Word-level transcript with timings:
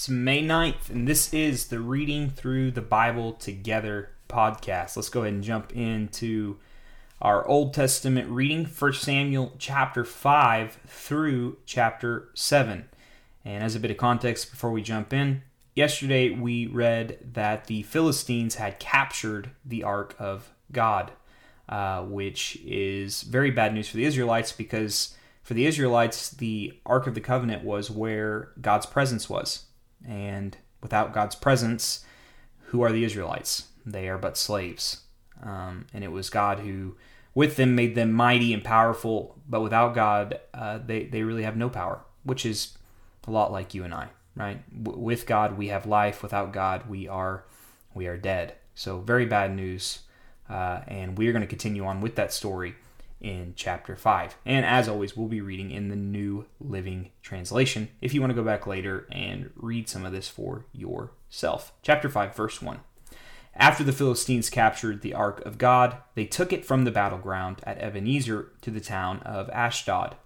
It's 0.00 0.08
May 0.08 0.42
9th, 0.42 0.88
and 0.88 1.06
this 1.06 1.34
is 1.34 1.66
the 1.66 1.78
Reading 1.78 2.30
Through 2.30 2.70
the 2.70 2.80
Bible 2.80 3.34
Together 3.34 4.08
podcast. 4.30 4.96
Let's 4.96 5.10
go 5.10 5.20
ahead 5.20 5.34
and 5.34 5.44
jump 5.44 5.76
into 5.76 6.56
our 7.20 7.46
Old 7.46 7.74
Testament 7.74 8.30
reading, 8.30 8.64
1 8.64 8.92
Samuel 8.94 9.52
chapter 9.58 10.02
5 10.02 10.78
through 10.86 11.58
chapter 11.66 12.30
7. 12.32 12.88
And 13.44 13.62
as 13.62 13.74
a 13.74 13.78
bit 13.78 13.90
of 13.90 13.98
context 13.98 14.50
before 14.50 14.70
we 14.70 14.80
jump 14.80 15.12
in, 15.12 15.42
yesterday 15.74 16.30
we 16.30 16.66
read 16.66 17.18
that 17.34 17.66
the 17.66 17.82
Philistines 17.82 18.54
had 18.54 18.78
captured 18.78 19.50
the 19.66 19.84
Ark 19.84 20.16
of 20.18 20.50
God, 20.72 21.12
uh, 21.68 22.04
which 22.04 22.58
is 22.64 23.20
very 23.20 23.50
bad 23.50 23.74
news 23.74 23.90
for 23.90 23.98
the 23.98 24.06
Israelites 24.06 24.50
because 24.50 25.14
for 25.42 25.52
the 25.52 25.66
Israelites, 25.66 26.30
the 26.30 26.72
Ark 26.86 27.06
of 27.06 27.14
the 27.14 27.20
Covenant 27.20 27.64
was 27.64 27.90
where 27.90 28.52
God's 28.62 28.86
presence 28.86 29.28
was. 29.28 29.66
And 30.06 30.56
without 30.82 31.14
God's 31.14 31.34
presence, 31.34 32.04
who 32.66 32.82
are 32.82 32.92
the 32.92 33.04
Israelites? 33.04 33.68
They 33.84 34.08
are 34.08 34.18
but 34.18 34.36
slaves. 34.36 35.02
Um, 35.42 35.86
and 35.92 36.04
it 36.04 36.12
was 36.12 36.30
God 36.30 36.60
who, 36.60 36.96
with 37.34 37.56
them, 37.56 37.74
made 37.74 37.94
them 37.94 38.12
mighty 38.12 38.52
and 38.52 38.62
powerful. 38.62 39.36
But 39.48 39.62
without 39.62 39.94
God, 39.94 40.40
uh, 40.54 40.78
they, 40.84 41.04
they 41.04 41.22
really 41.22 41.44
have 41.44 41.56
no 41.56 41.68
power, 41.68 42.00
which 42.24 42.44
is 42.44 42.76
a 43.26 43.30
lot 43.30 43.52
like 43.52 43.74
you 43.74 43.84
and 43.84 43.94
I, 43.94 44.08
right? 44.36 44.82
W- 44.84 45.02
with 45.02 45.26
God, 45.26 45.56
we 45.56 45.68
have 45.68 45.86
life. 45.86 46.22
Without 46.22 46.52
God, 46.52 46.88
we 46.88 47.08
are 47.08 47.44
we 47.92 48.06
are 48.06 48.16
dead. 48.16 48.54
So 48.74 49.00
very 49.00 49.26
bad 49.26 49.54
news. 49.54 50.00
Uh, 50.48 50.80
and 50.88 51.16
we 51.16 51.28
are 51.28 51.32
going 51.32 51.42
to 51.42 51.48
continue 51.48 51.84
on 51.84 52.00
with 52.00 52.16
that 52.16 52.32
story 52.32 52.74
in 53.20 53.52
chapter 53.56 53.96
5. 53.96 54.36
And 54.46 54.64
as 54.64 54.88
always, 54.88 55.16
we'll 55.16 55.28
be 55.28 55.40
reading 55.40 55.70
in 55.70 55.88
the 55.88 55.96
New 55.96 56.46
Living 56.60 57.10
Translation 57.22 57.88
if 58.00 58.14
you 58.14 58.20
want 58.20 58.30
to 58.30 58.36
go 58.36 58.44
back 58.44 58.66
later 58.66 59.06
and 59.12 59.50
read 59.56 59.88
some 59.88 60.04
of 60.04 60.12
this 60.12 60.28
for 60.28 60.64
yourself. 60.72 61.72
Chapter 61.82 62.08
5, 62.08 62.34
verse 62.34 62.62
1. 62.62 62.80
After 63.54 63.84
the 63.84 63.92
Philistines 63.92 64.48
captured 64.48 65.02
the 65.02 65.14
ark 65.14 65.44
of 65.44 65.58
God, 65.58 65.98
they 66.14 66.24
took 66.24 66.52
it 66.52 66.64
from 66.64 66.84
the 66.84 66.90
battleground 66.90 67.60
at 67.64 67.78
Ebenezer 67.78 68.52
to 68.62 68.70
the 68.70 68.80
town 68.80 69.20
of 69.20 69.50
Ashdod. 69.50 70.16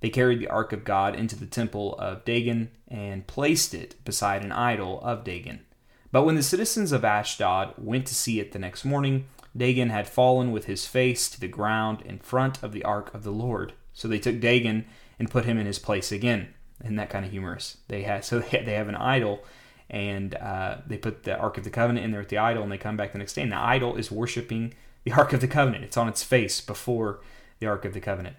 They 0.00 0.10
carried 0.10 0.38
the 0.38 0.48
ark 0.48 0.72
of 0.72 0.84
God 0.84 1.16
into 1.16 1.36
the 1.36 1.46
temple 1.46 1.96
of 1.98 2.24
Dagon 2.24 2.70
and 2.86 3.26
placed 3.26 3.74
it 3.74 3.96
beside 4.04 4.44
an 4.44 4.52
idol 4.52 5.00
of 5.02 5.24
Dagon. 5.24 5.66
But 6.12 6.22
when 6.22 6.36
the 6.36 6.42
citizens 6.42 6.92
of 6.92 7.04
Ashdod 7.04 7.74
went 7.76 8.06
to 8.06 8.14
see 8.14 8.40
it 8.40 8.52
the 8.52 8.58
next 8.58 8.84
morning, 8.84 9.26
Dagon 9.58 9.90
had 9.90 10.08
fallen 10.08 10.52
with 10.52 10.64
his 10.66 10.86
face 10.86 11.28
to 11.30 11.40
the 11.40 11.48
ground 11.48 12.02
in 12.02 12.18
front 12.18 12.62
of 12.62 12.72
the 12.72 12.84
ark 12.84 13.12
of 13.12 13.24
the 13.24 13.32
Lord. 13.32 13.72
So 13.92 14.08
they 14.08 14.18
took 14.18 14.40
Dagon 14.40 14.86
and 15.18 15.30
put 15.30 15.44
him 15.44 15.58
in 15.58 15.66
his 15.66 15.78
place 15.78 16.12
again. 16.12 16.54
Isn't 16.82 16.96
that 16.96 17.10
kind 17.10 17.24
of 17.24 17.32
humorous? 17.32 17.78
They 17.88 18.02
had 18.02 18.24
so 18.24 18.38
they 18.38 18.74
have 18.74 18.88
an 18.88 18.94
idol, 18.94 19.44
and 19.90 20.34
uh, 20.36 20.76
they 20.86 20.96
put 20.96 21.24
the 21.24 21.36
ark 21.36 21.58
of 21.58 21.64
the 21.64 21.70
covenant 21.70 22.04
in 22.04 22.12
there 22.12 22.20
with 22.20 22.28
the 22.28 22.38
idol, 22.38 22.62
and 22.62 22.70
they 22.70 22.78
come 22.78 22.96
back 22.96 23.12
the 23.12 23.18
next 23.18 23.34
day, 23.34 23.42
and 23.42 23.52
the 23.52 23.56
idol 23.56 23.96
is 23.96 24.12
worshiping 24.12 24.74
the 25.02 25.12
ark 25.12 25.32
of 25.32 25.40
the 25.40 25.48
covenant. 25.48 25.82
It's 25.84 25.96
on 25.96 26.08
its 26.08 26.22
face 26.22 26.60
before 26.60 27.20
the 27.58 27.66
ark 27.66 27.84
of 27.84 27.94
the 27.94 28.00
covenant. 28.00 28.36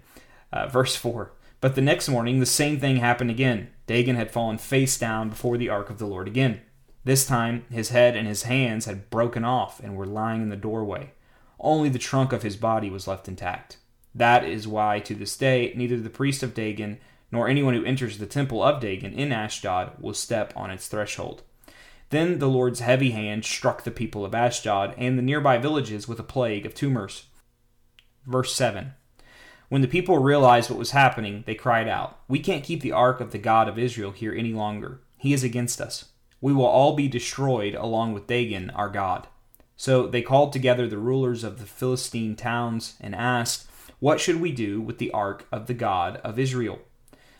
Uh, 0.52 0.66
verse 0.68 0.96
four. 0.96 1.32
But 1.60 1.74
the 1.74 1.82
next 1.82 2.08
morning, 2.08 2.40
the 2.40 2.46
same 2.46 2.80
thing 2.80 2.96
happened 2.96 3.30
again. 3.30 3.68
Dagon 3.86 4.16
had 4.16 4.30
fallen 4.30 4.56
face 4.56 4.98
down 4.98 5.28
before 5.28 5.58
the 5.58 5.68
ark 5.68 5.90
of 5.90 5.98
the 5.98 6.06
Lord 6.06 6.26
again. 6.26 6.62
This 7.02 7.26
time, 7.26 7.64
his 7.70 7.90
head 7.90 8.14
and 8.14 8.28
his 8.28 8.42
hands 8.42 8.84
had 8.84 9.08
broken 9.08 9.44
off 9.44 9.80
and 9.80 9.96
were 9.96 10.06
lying 10.06 10.42
in 10.42 10.50
the 10.50 10.56
doorway. 10.56 11.12
Only 11.58 11.88
the 11.88 11.98
trunk 11.98 12.32
of 12.32 12.42
his 12.42 12.56
body 12.56 12.90
was 12.90 13.06
left 13.06 13.28
intact. 13.28 13.78
That 14.14 14.44
is 14.44 14.68
why, 14.68 15.00
to 15.00 15.14
this 15.14 15.36
day, 15.36 15.72
neither 15.76 15.98
the 15.98 16.10
priest 16.10 16.42
of 16.42 16.54
Dagon 16.54 16.98
nor 17.32 17.48
anyone 17.48 17.74
who 17.74 17.84
enters 17.84 18.18
the 18.18 18.26
temple 18.26 18.62
of 18.62 18.80
Dagon 18.80 19.12
in 19.12 19.32
Ashdod 19.32 19.92
will 20.00 20.14
step 20.14 20.52
on 20.56 20.70
its 20.70 20.88
threshold. 20.88 21.42
Then 22.10 22.38
the 22.38 22.48
Lord's 22.48 22.80
heavy 22.80 23.12
hand 23.12 23.44
struck 23.44 23.84
the 23.84 23.92
people 23.92 24.24
of 24.24 24.34
Ashdod 24.34 24.94
and 24.98 25.16
the 25.16 25.22
nearby 25.22 25.58
villages 25.58 26.08
with 26.08 26.18
a 26.18 26.24
plague 26.24 26.66
of 26.66 26.74
tumors. 26.74 27.26
Verse 28.26 28.52
7 28.54 28.94
When 29.68 29.80
the 29.80 29.88
people 29.88 30.18
realized 30.18 30.68
what 30.68 30.78
was 30.78 30.90
happening, 30.90 31.44
they 31.46 31.54
cried 31.54 31.88
out, 31.88 32.18
We 32.26 32.40
can't 32.40 32.64
keep 32.64 32.82
the 32.82 32.92
ark 32.92 33.20
of 33.20 33.30
the 33.30 33.38
God 33.38 33.68
of 33.68 33.78
Israel 33.78 34.10
here 34.10 34.34
any 34.34 34.52
longer. 34.52 35.00
He 35.16 35.32
is 35.32 35.44
against 35.44 35.80
us 35.80 36.09
we 36.40 36.52
will 36.52 36.66
all 36.66 36.94
be 36.94 37.08
destroyed 37.08 37.74
along 37.74 38.14
with 38.14 38.26
Dagon, 38.26 38.70
our 38.70 38.88
God. 38.88 39.26
So 39.76 40.06
they 40.06 40.22
called 40.22 40.52
together 40.52 40.86
the 40.86 40.98
rulers 40.98 41.44
of 41.44 41.58
the 41.58 41.66
Philistine 41.66 42.36
towns 42.36 42.96
and 43.00 43.14
asked, 43.14 43.66
What 43.98 44.20
should 44.20 44.40
we 44.40 44.52
do 44.52 44.80
with 44.80 44.98
the 44.98 45.10
ark 45.12 45.46
of 45.50 45.66
the 45.66 45.74
God 45.74 46.18
of 46.18 46.38
Israel? 46.38 46.80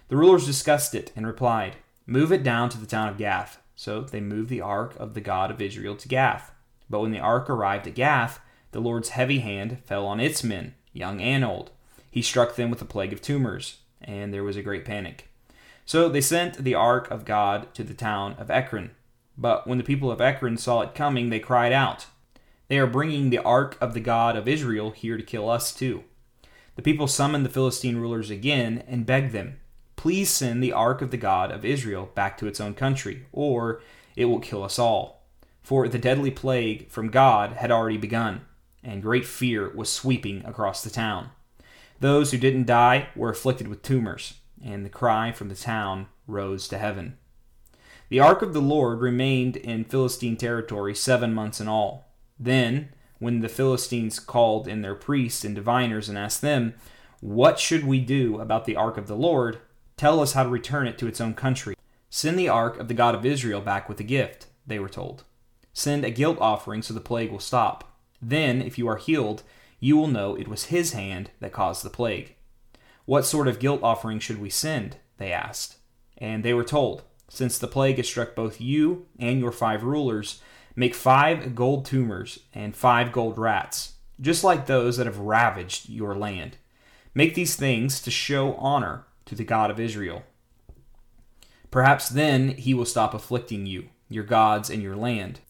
The 0.08 0.16
rulers 0.16 0.46
discussed 0.46 0.94
it 0.94 1.12
and 1.14 1.26
replied, 1.26 1.76
Move 2.06 2.32
it 2.32 2.42
down 2.42 2.68
to 2.70 2.78
the 2.78 2.86
town 2.86 3.08
of 3.08 3.18
Gath. 3.18 3.58
So 3.76 4.02
they 4.02 4.20
moved 4.20 4.50
the 4.50 4.60
ark 4.60 4.94
of 4.98 5.14
the 5.14 5.20
God 5.20 5.50
of 5.50 5.60
Israel 5.60 5.96
to 5.96 6.08
Gath. 6.08 6.52
But 6.90 7.00
when 7.00 7.12
the 7.12 7.20
ark 7.20 7.48
arrived 7.48 7.86
at 7.86 7.94
Gath, 7.94 8.40
the 8.72 8.80
Lord's 8.80 9.10
heavy 9.10 9.38
hand 9.38 9.78
fell 9.84 10.06
on 10.06 10.20
its 10.20 10.44
men, 10.44 10.74
young 10.92 11.20
and 11.20 11.44
old. 11.44 11.70
He 12.10 12.22
struck 12.22 12.56
them 12.56 12.70
with 12.70 12.82
a 12.82 12.86
plague 12.86 13.12
of 13.12 13.22
tumors, 13.22 13.78
and 14.02 14.34
there 14.34 14.44
was 14.44 14.56
a 14.56 14.62
great 14.62 14.84
panic. 14.84 15.29
So 15.90 16.08
they 16.08 16.20
sent 16.20 16.58
the 16.58 16.76
ark 16.76 17.10
of 17.10 17.24
God 17.24 17.74
to 17.74 17.82
the 17.82 17.94
town 17.94 18.36
of 18.38 18.48
Ekron. 18.48 18.92
But 19.36 19.66
when 19.66 19.76
the 19.76 19.82
people 19.82 20.12
of 20.12 20.20
Ekron 20.20 20.56
saw 20.56 20.82
it 20.82 20.94
coming, 20.94 21.30
they 21.30 21.40
cried 21.40 21.72
out, 21.72 22.06
They 22.68 22.78
are 22.78 22.86
bringing 22.86 23.30
the 23.30 23.42
ark 23.42 23.76
of 23.80 23.92
the 23.92 23.98
God 23.98 24.36
of 24.36 24.46
Israel 24.46 24.92
here 24.92 25.16
to 25.16 25.22
kill 25.24 25.50
us 25.50 25.74
too. 25.74 26.04
The 26.76 26.82
people 26.82 27.08
summoned 27.08 27.44
the 27.44 27.50
Philistine 27.50 27.96
rulers 27.96 28.30
again 28.30 28.84
and 28.86 29.04
begged 29.04 29.32
them, 29.32 29.58
Please 29.96 30.30
send 30.30 30.62
the 30.62 30.72
ark 30.72 31.02
of 31.02 31.10
the 31.10 31.16
God 31.16 31.50
of 31.50 31.64
Israel 31.64 32.12
back 32.14 32.38
to 32.38 32.46
its 32.46 32.60
own 32.60 32.74
country, 32.74 33.26
or 33.32 33.82
it 34.14 34.26
will 34.26 34.38
kill 34.38 34.62
us 34.62 34.78
all. 34.78 35.24
For 35.60 35.88
the 35.88 35.98
deadly 35.98 36.30
plague 36.30 36.88
from 36.88 37.08
God 37.08 37.54
had 37.54 37.72
already 37.72 37.98
begun, 37.98 38.42
and 38.84 39.02
great 39.02 39.26
fear 39.26 39.68
was 39.70 39.90
sweeping 39.90 40.44
across 40.44 40.84
the 40.84 40.90
town. 40.90 41.30
Those 41.98 42.30
who 42.30 42.38
didn't 42.38 42.68
die 42.68 43.08
were 43.16 43.30
afflicted 43.30 43.66
with 43.66 43.82
tumors 43.82 44.34
and 44.62 44.84
the 44.84 44.90
cry 44.90 45.32
from 45.32 45.48
the 45.48 45.54
town 45.54 46.06
rose 46.26 46.68
to 46.68 46.78
heaven. 46.78 47.16
The 48.08 48.20
ark 48.20 48.42
of 48.42 48.52
the 48.52 48.60
Lord 48.60 49.00
remained 49.00 49.56
in 49.56 49.84
Philistine 49.84 50.36
territory 50.36 50.94
seven 50.94 51.32
months 51.32 51.60
in 51.60 51.68
all. 51.68 52.12
Then, 52.38 52.90
when 53.18 53.40
the 53.40 53.48
Philistines 53.48 54.18
called 54.18 54.66
in 54.66 54.82
their 54.82 54.94
priests 54.94 55.44
and 55.44 55.54
diviners 55.54 56.08
and 56.08 56.18
asked 56.18 56.40
them, 56.40 56.74
What 57.20 57.58
should 57.58 57.86
we 57.86 58.00
do 58.00 58.40
about 58.40 58.64
the 58.64 58.76
ark 58.76 58.96
of 58.96 59.06
the 59.06 59.16
Lord? 59.16 59.58
Tell 59.96 60.20
us 60.20 60.32
how 60.32 60.42
to 60.42 60.48
return 60.48 60.88
it 60.88 60.98
to 60.98 61.06
its 61.06 61.20
own 61.20 61.34
country. 61.34 61.76
Send 62.08 62.38
the 62.38 62.48
ark 62.48 62.78
of 62.78 62.88
the 62.88 62.94
God 62.94 63.14
of 63.14 63.24
Israel 63.24 63.60
back 63.60 63.88
with 63.88 64.00
a 64.00 64.04
gift, 64.04 64.46
they 64.66 64.78
were 64.78 64.88
told. 64.88 65.24
Send 65.72 66.04
a 66.04 66.10
guilt 66.10 66.38
offering 66.40 66.82
so 66.82 66.92
the 66.92 67.00
plague 67.00 67.30
will 67.30 67.38
stop. 67.38 67.96
Then, 68.20 68.60
if 68.60 68.76
you 68.76 68.88
are 68.88 68.96
healed, 68.96 69.44
you 69.78 69.96
will 69.96 70.08
know 70.08 70.34
it 70.34 70.48
was 70.48 70.64
his 70.64 70.92
hand 70.92 71.30
that 71.38 71.52
caused 71.52 71.84
the 71.84 71.90
plague. 71.90 72.34
What 73.10 73.26
sort 73.26 73.48
of 73.48 73.58
guilt 73.58 73.80
offering 73.82 74.20
should 74.20 74.40
we 74.40 74.50
send? 74.50 74.98
They 75.18 75.32
asked. 75.32 75.78
And 76.16 76.44
they 76.44 76.54
were 76.54 76.62
told, 76.62 77.02
Since 77.28 77.58
the 77.58 77.66
plague 77.66 77.96
has 77.96 78.06
struck 78.06 78.36
both 78.36 78.60
you 78.60 79.06
and 79.18 79.40
your 79.40 79.50
five 79.50 79.82
rulers, 79.82 80.40
make 80.76 80.94
five 80.94 81.56
gold 81.56 81.84
tumors 81.84 82.38
and 82.54 82.76
five 82.76 83.10
gold 83.10 83.36
rats, 83.36 83.94
just 84.20 84.44
like 84.44 84.66
those 84.66 84.96
that 84.96 85.08
have 85.08 85.18
ravaged 85.18 85.88
your 85.88 86.14
land. 86.14 86.58
Make 87.12 87.34
these 87.34 87.56
things 87.56 88.00
to 88.02 88.12
show 88.12 88.54
honor 88.54 89.06
to 89.24 89.34
the 89.34 89.42
God 89.42 89.72
of 89.72 89.80
Israel. 89.80 90.22
Perhaps 91.72 92.10
then 92.10 92.50
he 92.50 92.74
will 92.74 92.84
stop 92.84 93.12
afflicting 93.12 93.66
you, 93.66 93.88
your 94.08 94.22
gods, 94.22 94.70
and 94.70 94.84
your 94.84 94.94
land. 94.94 95.40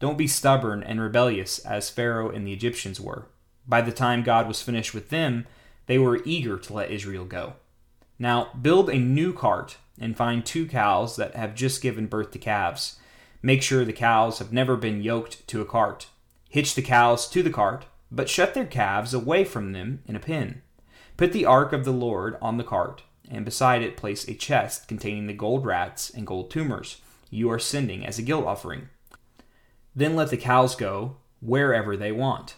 Don't 0.00 0.16
be 0.16 0.26
stubborn 0.26 0.82
and 0.82 0.98
rebellious 0.98 1.58
as 1.58 1.90
Pharaoh 1.90 2.30
and 2.30 2.46
the 2.46 2.54
Egyptians 2.54 2.98
were. 2.98 3.26
By 3.68 3.82
the 3.82 3.92
time 3.92 4.22
God 4.22 4.48
was 4.48 4.62
finished 4.62 4.94
with 4.94 5.10
them, 5.10 5.46
they 5.86 5.98
were 5.98 6.22
eager 6.24 6.58
to 6.58 6.72
let 6.72 6.90
Israel 6.90 7.24
go. 7.24 7.54
Now, 8.18 8.50
build 8.60 8.88
a 8.88 8.98
new 8.98 9.32
cart 9.32 9.76
and 9.98 10.16
find 10.16 10.44
two 10.44 10.66
cows 10.66 11.16
that 11.16 11.34
have 11.34 11.54
just 11.54 11.82
given 11.82 12.06
birth 12.06 12.30
to 12.32 12.38
calves. 12.38 12.98
Make 13.42 13.62
sure 13.62 13.84
the 13.84 13.92
cows 13.92 14.38
have 14.38 14.52
never 14.52 14.76
been 14.76 15.02
yoked 15.02 15.46
to 15.48 15.60
a 15.60 15.66
cart. 15.66 16.06
Hitch 16.48 16.74
the 16.74 16.82
cows 16.82 17.28
to 17.30 17.42
the 17.42 17.50
cart, 17.50 17.86
but 18.10 18.28
shut 18.28 18.54
their 18.54 18.66
calves 18.66 19.12
away 19.14 19.44
from 19.44 19.72
them 19.72 20.02
in 20.06 20.16
a 20.16 20.20
pen. 20.20 20.62
Put 21.16 21.32
the 21.32 21.46
ark 21.46 21.72
of 21.72 21.84
the 21.84 21.92
Lord 21.92 22.36
on 22.40 22.58
the 22.58 22.64
cart, 22.64 23.02
and 23.30 23.44
beside 23.44 23.82
it 23.82 23.96
place 23.96 24.26
a 24.28 24.34
chest 24.34 24.86
containing 24.86 25.26
the 25.26 25.32
gold 25.32 25.64
rats 25.66 26.10
and 26.10 26.26
gold 26.26 26.50
tumors 26.50 27.00
you 27.32 27.50
are 27.50 27.58
sending 27.58 28.04
as 28.06 28.18
a 28.18 28.22
guilt 28.22 28.44
offering. 28.44 28.88
Then 29.96 30.14
let 30.14 30.28
the 30.28 30.36
cows 30.36 30.76
go 30.76 31.16
wherever 31.40 31.96
they 31.96 32.12
want. 32.12 32.54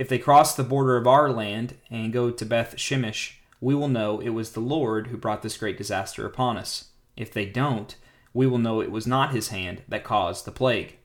If 0.00 0.08
they 0.08 0.18
cross 0.18 0.54
the 0.54 0.64
border 0.64 0.96
of 0.96 1.06
our 1.06 1.30
land 1.30 1.74
and 1.90 2.10
go 2.10 2.30
to 2.30 2.46
Beth 2.46 2.76
Shemesh, 2.76 3.34
we 3.60 3.74
will 3.74 3.86
know 3.86 4.18
it 4.18 4.30
was 4.30 4.52
the 4.52 4.60
Lord 4.60 5.08
who 5.08 5.18
brought 5.18 5.42
this 5.42 5.58
great 5.58 5.76
disaster 5.76 6.24
upon 6.24 6.56
us. 6.56 6.86
If 7.18 7.30
they 7.30 7.44
don't, 7.44 7.94
we 8.32 8.46
will 8.46 8.56
know 8.56 8.80
it 8.80 8.90
was 8.90 9.06
not 9.06 9.34
his 9.34 9.48
hand 9.48 9.82
that 9.88 10.02
caused 10.02 10.46
the 10.46 10.52
plague. 10.52 10.96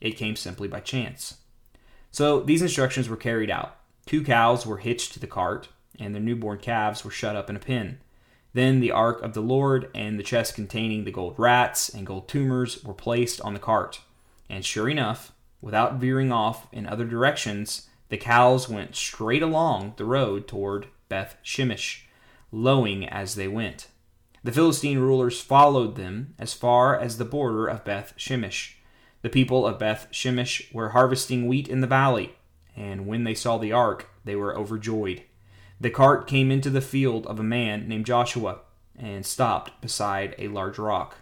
It 0.00 0.16
came 0.16 0.36
simply 0.36 0.68
by 0.68 0.78
chance. 0.78 1.38
So 2.12 2.38
these 2.38 2.62
instructions 2.62 3.08
were 3.08 3.16
carried 3.16 3.50
out. 3.50 3.76
Two 4.06 4.22
cows 4.22 4.64
were 4.64 4.76
hitched 4.76 5.14
to 5.14 5.18
the 5.18 5.26
cart, 5.26 5.66
and 5.98 6.14
their 6.14 6.22
newborn 6.22 6.58
calves 6.58 7.04
were 7.04 7.10
shut 7.10 7.34
up 7.34 7.50
in 7.50 7.56
a 7.56 7.58
pen. 7.58 7.98
Then 8.52 8.78
the 8.78 8.92
ark 8.92 9.20
of 9.20 9.34
the 9.34 9.40
Lord 9.40 9.90
and 9.96 10.16
the 10.16 10.22
chest 10.22 10.54
containing 10.54 11.02
the 11.02 11.10
gold 11.10 11.34
rats 11.38 11.88
and 11.88 12.06
gold 12.06 12.28
tumors 12.28 12.84
were 12.84 12.94
placed 12.94 13.40
on 13.40 13.52
the 13.52 13.58
cart. 13.58 14.02
And 14.48 14.64
sure 14.64 14.88
enough, 14.88 15.32
without 15.60 15.94
veering 15.96 16.30
off 16.30 16.68
in 16.72 16.86
other 16.86 17.04
directions, 17.04 17.88
the 18.14 18.18
cows 18.18 18.68
went 18.68 18.94
straight 18.94 19.42
along 19.42 19.92
the 19.96 20.04
road 20.04 20.46
toward 20.46 20.86
Beth 21.08 21.36
Shemesh, 21.42 22.02
lowing 22.52 23.08
as 23.08 23.34
they 23.34 23.48
went. 23.48 23.88
The 24.44 24.52
Philistine 24.52 25.00
rulers 25.00 25.40
followed 25.40 25.96
them 25.96 26.32
as 26.38 26.54
far 26.54 26.96
as 26.96 27.18
the 27.18 27.24
border 27.24 27.66
of 27.66 27.84
Beth 27.84 28.14
Shemesh. 28.16 28.74
The 29.22 29.30
people 29.30 29.66
of 29.66 29.80
Beth 29.80 30.06
Shemesh 30.12 30.72
were 30.72 30.90
harvesting 30.90 31.48
wheat 31.48 31.66
in 31.66 31.80
the 31.80 31.88
valley, 31.88 32.36
and 32.76 33.08
when 33.08 33.24
they 33.24 33.34
saw 33.34 33.58
the 33.58 33.72
ark, 33.72 34.08
they 34.24 34.36
were 34.36 34.56
overjoyed. 34.56 35.24
The 35.80 35.90
cart 35.90 36.28
came 36.28 36.52
into 36.52 36.70
the 36.70 36.80
field 36.80 37.26
of 37.26 37.40
a 37.40 37.42
man 37.42 37.88
named 37.88 38.06
Joshua 38.06 38.60
and 38.96 39.26
stopped 39.26 39.80
beside 39.80 40.36
a 40.38 40.46
large 40.46 40.78
rock. 40.78 41.16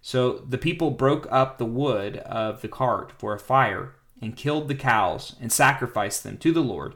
So 0.00 0.44
the 0.48 0.58
people 0.58 0.92
broke 0.92 1.26
up 1.28 1.58
the 1.58 1.64
wood 1.64 2.18
of 2.18 2.62
the 2.62 2.68
cart 2.68 3.10
for 3.18 3.34
a 3.34 3.40
fire 3.40 3.95
and 4.20 4.36
killed 4.36 4.68
the 4.68 4.74
cows 4.74 5.36
and 5.40 5.52
sacrificed 5.52 6.24
them 6.24 6.38
to 6.38 6.52
the 6.52 6.62
Lord 6.62 6.94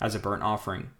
as 0.00 0.14
a 0.14 0.18
burnt 0.18 0.42
offering. 0.42 0.90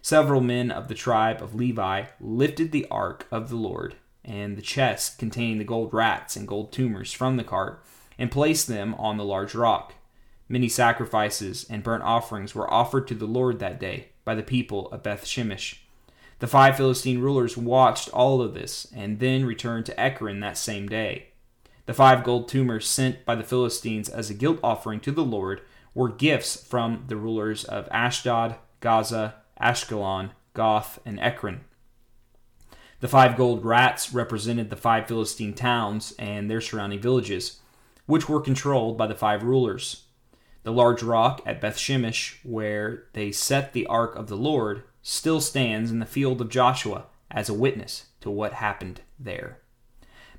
Several 0.00 0.40
men 0.40 0.70
of 0.70 0.88
the 0.88 0.94
tribe 0.94 1.42
of 1.42 1.54
Levi 1.54 2.04
lifted 2.20 2.72
the 2.72 2.86
ark 2.90 3.26
of 3.30 3.48
the 3.48 3.56
Lord 3.56 3.94
and 4.24 4.56
the 4.56 4.62
chest 4.62 5.18
containing 5.18 5.58
the 5.58 5.64
gold 5.64 5.94
rats 5.94 6.36
and 6.36 6.46
gold 6.46 6.72
tumors 6.72 7.12
from 7.12 7.36
the 7.36 7.44
cart 7.44 7.82
and 8.18 8.30
placed 8.30 8.66
them 8.66 8.94
on 8.94 9.16
the 9.16 9.24
large 9.24 9.54
rock. 9.54 9.94
Many 10.48 10.68
sacrifices 10.68 11.64
and 11.70 11.82
burnt 11.82 12.02
offerings 12.02 12.54
were 12.54 12.72
offered 12.72 13.08
to 13.08 13.14
the 13.14 13.26
Lord 13.26 13.58
that 13.60 13.80
day 13.80 14.08
by 14.24 14.34
the 14.34 14.42
people 14.42 14.88
of 14.88 15.02
Beth 15.02 15.24
Shemesh. 15.24 15.78
The 16.40 16.46
five 16.46 16.76
Philistine 16.76 17.20
rulers 17.20 17.56
watched 17.56 18.08
all 18.10 18.42
of 18.42 18.54
this 18.54 18.88
and 18.94 19.20
then 19.20 19.44
returned 19.44 19.86
to 19.86 19.98
Ekron 19.98 20.40
that 20.40 20.58
same 20.58 20.88
day. 20.88 21.28
The 21.86 21.94
five 21.94 22.22
gold 22.22 22.48
tumors 22.48 22.86
sent 22.86 23.24
by 23.24 23.34
the 23.34 23.42
Philistines 23.42 24.08
as 24.08 24.30
a 24.30 24.34
guilt 24.34 24.60
offering 24.62 25.00
to 25.00 25.10
the 25.10 25.24
Lord 25.24 25.62
were 25.94 26.08
gifts 26.08 26.56
from 26.56 27.04
the 27.08 27.16
rulers 27.16 27.64
of 27.64 27.88
Ashdod, 27.90 28.56
Gaza, 28.80 29.34
Ashkelon, 29.60 30.30
Gath, 30.54 31.00
and 31.04 31.18
Ekron. 31.18 31.62
The 33.00 33.08
five 33.08 33.36
gold 33.36 33.64
rats 33.64 34.14
represented 34.14 34.70
the 34.70 34.76
five 34.76 35.08
Philistine 35.08 35.54
towns 35.54 36.14
and 36.20 36.48
their 36.48 36.60
surrounding 36.60 37.00
villages, 37.00 37.60
which 38.06 38.28
were 38.28 38.40
controlled 38.40 38.96
by 38.96 39.08
the 39.08 39.14
five 39.14 39.42
rulers. 39.42 40.04
The 40.62 40.72
large 40.72 41.02
rock 41.02 41.42
at 41.44 41.60
Bethshemesh, 41.60 42.36
where 42.44 43.04
they 43.12 43.32
set 43.32 43.72
the 43.72 43.86
ark 43.86 44.14
of 44.14 44.28
the 44.28 44.36
Lord, 44.36 44.84
still 45.02 45.40
stands 45.40 45.90
in 45.90 45.98
the 45.98 46.06
field 46.06 46.40
of 46.40 46.48
Joshua 46.48 47.06
as 47.28 47.48
a 47.48 47.54
witness 47.54 48.06
to 48.20 48.30
what 48.30 48.52
happened 48.52 49.00
there. 49.18 49.61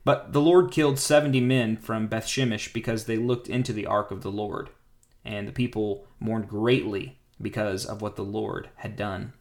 But 0.06 0.34
the 0.34 0.42
Lord 0.42 0.72
killed 0.72 1.00
seventy 1.00 1.40
men 1.40 1.78
from 1.78 2.10
Bethshemesh 2.10 2.74
because 2.74 3.06
they 3.06 3.18
looked 3.18 3.48
into 3.48 3.72
the 3.72 3.86
ark 3.86 4.12
of 4.12 4.22
the 4.22 4.32
Lord, 4.32 4.70
and 5.24 5.48
the 5.48 5.54
people 5.54 6.08
mourned 6.20 6.50
greatly 6.50 7.20
because 7.42 7.86
of 7.86 8.02
what 8.02 8.16
the 8.16 8.24
Lord 8.24 8.70
had 8.76 8.96
done. 8.96 9.34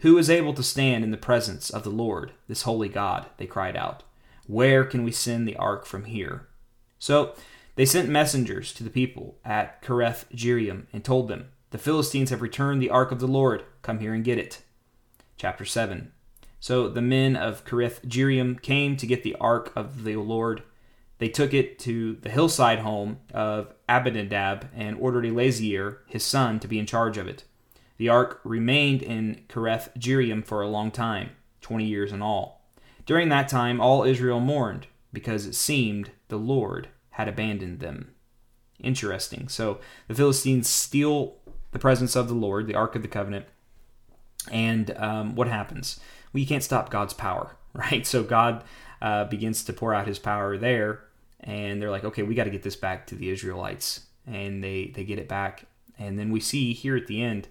Who 0.00 0.18
is 0.18 0.30
able 0.30 0.54
to 0.54 0.62
stand 0.62 1.04
in 1.04 1.10
the 1.10 1.16
presence 1.16 1.70
of 1.70 1.82
the 1.82 1.90
Lord, 1.90 2.32
this 2.48 2.62
holy 2.62 2.88
God? 2.88 3.26
They 3.38 3.46
cried 3.46 3.76
out. 3.76 4.02
Where 4.46 4.84
can 4.84 5.02
we 5.02 5.10
send 5.10 5.48
the 5.48 5.56
ark 5.56 5.86
from 5.86 6.04
here? 6.04 6.46
So 6.98 7.34
they 7.74 7.84
sent 7.84 8.08
messengers 8.08 8.72
to 8.74 8.84
the 8.84 8.90
people 8.90 9.38
at 9.44 9.82
Kiriath-jearim 9.82 10.86
and 10.92 11.04
told 11.04 11.28
them, 11.28 11.48
The 11.70 11.78
Philistines 11.78 12.30
have 12.30 12.42
returned 12.42 12.80
the 12.80 12.90
ark 12.90 13.10
of 13.10 13.18
the 13.18 13.26
Lord. 13.26 13.64
Come 13.82 13.98
here 13.98 14.14
and 14.14 14.24
get 14.24 14.38
it. 14.38 14.62
Chapter 15.36 15.64
7. 15.64 16.12
So 16.66 16.88
the 16.88 17.00
men 17.00 17.36
of 17.36 17.64
Kiriath-jearim 17.64 18.60
came 18.60 18.96
to 18.96 19.06
get 19.06 19.22
the 19.22 19.36
ark 19.36 19.72
of 19.76 20.02
the 20.02 20.16
Lord. 20.16 20.64
They 21.18 21.28
took 21.28 21.54
it 21.54 21.78
to 21.78 22.16
the 22.16 22.28
hillside 22.28 22.80
home 22.80 23.18
of 23.32 23.72
Abinadab 23.88 24.68
and 24.74 24.98
ordered 24.98 25.24
Eleazar, 25.24 26.02
his 26.08 26.24
son, 26.24 26.58
to 26.58 26.66
be 26.66 26.80
in 26.80 26.84
charge 26.86 27.18
of 27.18 27.28
it. 27.28 27.44
The 27.98 28.08
ark 28.08 28.40
remained 28.42 29.04
in 29.04 29.44
Kiriath-jearim 29.48 30.44
for 30.44 30.60
a 30.60 30.68
long 30.68 30.90
time, 30.90 31.30
twenty 31.60 31.84
years 31.84 32.10
in 32.10 32.20
all. 32.20 32.68
During 33.04 33.28
that 33.28 33.48
time, 33.48 33.80
all 33.80 34.02
Israel 34.02 34.40
mourned, 34.40 34.88
because 35.12 35.46
it 35.46 35.54
seemed 35.54 36.10
the 36.26 36.36
Lord 36.36 36.88
had 37.10 37.28
abandoned 37.28 37.78
them. 37.78 38.12
Interesting. 38.80 39.46
So 39.46 39.78
the 40.08 40.16
Philistines 40.16 40.68
steal 40.68 41.36
the 41.70 41.78
presence 41.78 42.16
of 42.16 42.26
the 42.26 42.34
Lord, 42.34 42.66
the 42.66 42.74
Ark 42.74 42.96
of 42.96 43.02
the 43.02 43.06
Covenant, 43.06 43.46
and 44.50 44.90
um, 44.96 45.36
what 45.36 45.46
happens? 45.46 46.00
Well, 46.36 46.42
you 46.42 46.46
can't 46.46 46.62
stop 46.62 46.90
God's 46.90 47.14
power, 47.14 47.56
right? 47.72 48.06
So 48.06 48.22
God 48.22 48.62
uh, 49.00 49.24
begins 49.24 49.64
to 49.64 49.72
pour 49.72 49.94
out 49.94 50.06
His 50.06 50.18
power 50.18 50.58
there, 50.58 51.04
and 51.40 51.80
they're 51.80 51.90
like, 51.90 52.04
okay, 52.04 52.22
we 52.22 52.34
got 52.34 52.44
to 52.44 52.50
get 52.50 52.62
this 52.62 52.76
back 52.76 53.06
to 53.06 53.14
the 53.14 53.30
Israelites, 53.30 54.00
and 54.26 54.62
they 54.62 54.92
they 54.94 55.04
get 55.04 55.18
it 55.18 55.28
back, 55.28 55.64
and 55.98 56.18
then 56.18 56.30
we 56.30 56.40
see 56.40 56.74
here 56.74 56.94
at 56.94 57.06
the 57.06 57.22
end. 57.22 57.48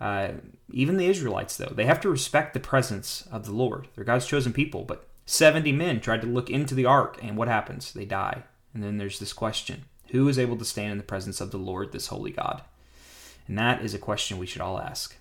Uh, 0.00 0.34
even 0.72 0.96
the 0.96 1.06
Israelites, 1.06 1.56
though, 1.56 1.72
they 1.74 1.86
have 1.86 2.00
to 2.02 2.08
respect 2.08 2.54
the 2.54 2.60
presence 2.60 3.26
of 3.32 3.46
the 3.46 3.52
Lord. 3.52 3.88
They're 3.96 4.04
God's 4.04 4.26
chosen 4.26 4.52
people, 4.52 4.84
but 4.84 5.08
70 5.26 5.72
men 5.72 5.98
tried 6.00 6.20
to 6.20 6.28
look 6.28 6.48
into 6.48 6.76
the 6.76 6.86
ark, 6.86 7.18
and 7.20 7.36
what 7.36 7.48
happens? 7.48 7.92
They 7.92 8.04
die. 8.04 8.44
And 8.72 8.80
then 8.84 8.98
there's 8.98 9.18
this 9.18 9.32
question 9.32 9.86
Who 10.12 10.28
is 10.28 10.38
able 10.38 10.56
to 10.58 10.64
stand 10.64 10.92
in 10.92 10.98
the 10.98 11.02
presence 11.02 11.40
of 11.40 11.50
the 11.50 11.58
Lord, 11.58 11.90
this 11.90 12.06
holy 12.06 12.30
God? 12.30 12.62
And 13.48 13.58
that 13.58 13.82
is 13.82 13.92
a 13.92 13.98
question 13.98 14.38
we 14.38 14.46
should 14.46 14.62
all 14.62 14.78
ask. 14.78 15.16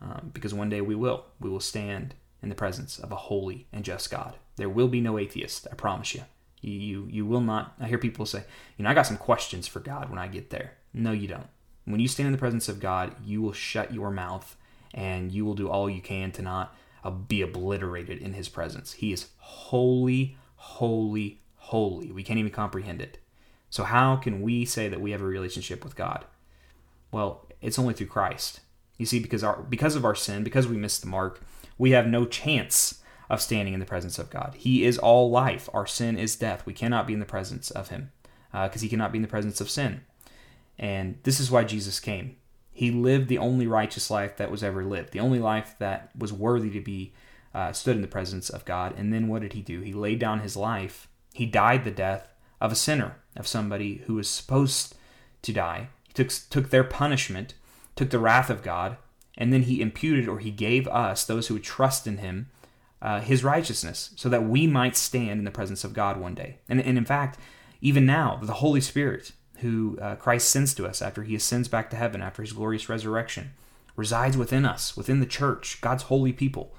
Um, 0.00 0.30
because 0.32 0.54
one 0.54 0.70
day 0.70 0.80
we 0.80 0.94
will. 0.94 1.26
We 1.38 1.50
will 1.50 1.60
stand 1.60 2.14
in 2.44 2.50
the 2.50 2.54
presence 2.54 2.98
of 2.98 3.10
a 3.10 3.16
holy 3.16 3.66
and 3.72 3.84
just 3.84 4.10
God. 4.10 4.36
There 4.56 4.68
will 4.68 4.86
be 4.86 5.00
no 5.00 5.18
atheist, 5.18 5.66
I 5.72 5.74
promise 5.74 6.14
you. 6.14 6.22
You, 6.60 6.78
you, 6.78 7.08
you 7.10 7.26
will 7.26 7.40
not. 7.40 7.74
I 7.80 7.88
hear 7.88 7.98
people 7.98 8.26
say, 8.26 8.44
you 8.76 8.84
know, 8.84 8.90
I 8.90 8.94
got 8.94 9.06
some 9.06 9.16
questions 9.16 9.66
for 9.66 9.80
God 9.80 10.08
when 10.08 10.18
I 10.18 10.28
get 10.28 10.50
there. 10.50 10.74
No, 10.92 11.10
you 11.10 11.26
don't. 11.26 11.48
When 11.84 12.00
you 12.00 12.08
stand 12.08 12.28
in 12.28 12.32
the 12.32 12.38
presence 12.38 12.68
of 12.68 12.80
God, 12.80 13.14
you 13.24 13.42
will 13.42 13.52
shut 13.52 13.92
your 13.92 14.10
mouth 14.10 14.56
and 14.94 15.32
you 15.32 15.44
will 15.44 15.54
do 15.54 15.68
all 15.68 15.90
you 15.90 16.00
can 16.00 16.30
to 16.32 16.42
not 16.42 16.74
uh, 17.02 17.10
be 17.10 17.42
obliterated 17.42 18.18
in 18.18 18.34
his 18.34 18.48
presence. 18.48 18.92
He 18.92 19.12
is 19.12 19.28
holy, 19.38 20.36
holy, 20.56 21.40
holy. 21.56 22.12
We 22.12 22.22
can't 22.22 22.38
even 22.38 22.52
comprehend 22.52 23.02
it. 23.02 23.18
So, 23.68 23.82
how 23.82 24.16
can 24.16 24.40
we 24.40 24.64
say 24.64 24.88
that 24.88 25.00
we 25.00 25.10
have 25.10 25.20
a 25.20 25.26
relationship 25.26 25.82
with 25.82 25.96
God? 25.96 26.24
Well, 27.10 27.46
it's 27.60 27.78
only 27.78 27.92
through 27.92 28.06
Christ. 28.06 28.60
You 28.96 29.06
see, 29.06 29.18
because 29.18 29.42
our 29.42 29.62
because 29.62 29.96
of 29.96 30.04
our 30.04 30.14
sin, 30.14 30.44
because 30.44 30.68
we 30.68 30.76
missed 30.76 31.00
the 31.00 31.08
mark, 31.08 31.42
we 31.78 31.92
have 31.92 32.06
no 32.06 32.24
chance 32.24 33.02
of 33.30 33.40
standing 33.40 33.74
in 33.74 33.80
the 33.80 33.86
presence 33.86 34.18
of 34.18 34.30
God. 34.30 34.54
He 34.56 34.84
is 34.84 34.98
all 34.98 35.30
life. 35.30 35.68
Our 35.72 35.86
sin 35.86 36.18
is 36.18 36.36
death. 36.36 36.66
We 36.66 36.72
cannot 36.72 37.06
be 37.06 37.14
in 37.14 37.20
the 37.20 37.26
presence 37.26 37.70
of 37.70 37.88
Him 37.88 38.12
because 38.52 38.82
uh, 38.82 38.84
He 38.84 38.88
cannot 38.88 39.12
be 39.12 39.18
in 39.18 39.22
the 39.22 39.28
presence 39.28 39.60
of 39.60 39.70
sin. 39.70 40.02
And 40.78 41.18
this 41.22 41.40
is 41.40 41.50
why 41.50 41.64
Jesus 41.64 42.00
came. 42.00 42.36
He 42.72 42.90
lived 42.90 43.28
the 43.28 43.38
only 43.38 43.66
righteous 43.66 44.10
life 44.10 44.36
that 44.36 44.50
was 44.50 44.64
ever 44.64 44.84
lived, 44.84 45.12
the 45.12 45.20
only 45.20 45.38
life 45.38 45.76
that 45.78 46.10
was 46.18 46.32
worthy 46.32 46.70
to 46.70 46.80
be 46.80 47.14
uh, 47.54 47.72
stood 47.72 47.96
in 47.96 48.02
the 48.02 48.08
presence 48.08 48.50
of 48.50 48.64
God. 48.64 48.94
And 48.96 49.12
then 49.12 49.28
what 49.28 49.42
did 49.42 49.52
He 49.52 49.62
do? 49.62 49.80
He 49.80 49.92
laid 49.92 50.18
down 50.18 50.40
His 50.40 50.56
life 50.56 51.08
he 51.34 51.46
died 51.46 51.84
the 51.84 51.90
death 51.90 52.28
of 52.60 52.72
a 52.72 52.76
sinner, 52.76 53.16
of 53.36 53.48
somebody 53.48 54.02
who 54.06 54.14
was 54.14 54.30
supposed 54.30 54.94
to 55.42 55.52
die. 55.52 55.88
He 56.06 56.12
took, 56.14 56.30
took 56.48 56.70
their 56.70 56.84
punishment, 56.84 57.54
took 57.96 58.10
the 58.10 58.20
wrath 58.20 58.48
of 58.48 58.62
God, 58.62 58.96
and 59.36 59.52
then 59.52 59.62
he 59.62 59.80
imputed 59.80 60.28
or 60.28 60.38
he 60.38 60.50
gave 60.50 60.86
us, 60.88 61.24
those 61.24 61.48
who 61.48 61.54
would 61.54 61.64
trust 61.64 62.06
in 62.06 62.18
him, 62.18 62.50
uh, 63.02 63.20
his 63.20 63.44
righteousness, 63.44 64.12
so 64.16 64.28
that 64.28 64.44
we 64.44 64.66
might 64.66 64.96
stand 64.96 65.38
in 65.38 65.44
the 65.44 65.50
presence 65.50 65.84
of 65.84 65.92
God 65.92 66.18
one 66.18 66.34
day. 66.34 66.58
And, 66.68 66.80
and 66.80 66.96
in 66.96 67.04
fact, 67.04 67.38
even 67.80 68.06
now, 68.06 68.38
the 68.42 68.54
Holy 68.54 68.80
Spirit, 68.80 69.32
who 69.58 69.98
uh, 70.00 70.16
Christ 70.16 70.48
sends 70.48 70.74
to 70.74 70.86
us 70.86 71.02
after 71.02 71.22
he 71.22 71.34
ascends 71.34 71.68
back 71.68 71.90
to 71.90 71.96
heaven, 71.96 72.22
after 72.22 72.42
his 72.42 72.52
glorious 72.52 72.88
resurrection, 72.88 73.52
resides 73.96 74.36
within 74.36 74.64
us, 74.64 74.96
within 74.96 75.20
the 75.20 75.26
church, 75.26 75.80
God's 75.80 76.04
holy 76.04 76.32
people. 76.32 76.74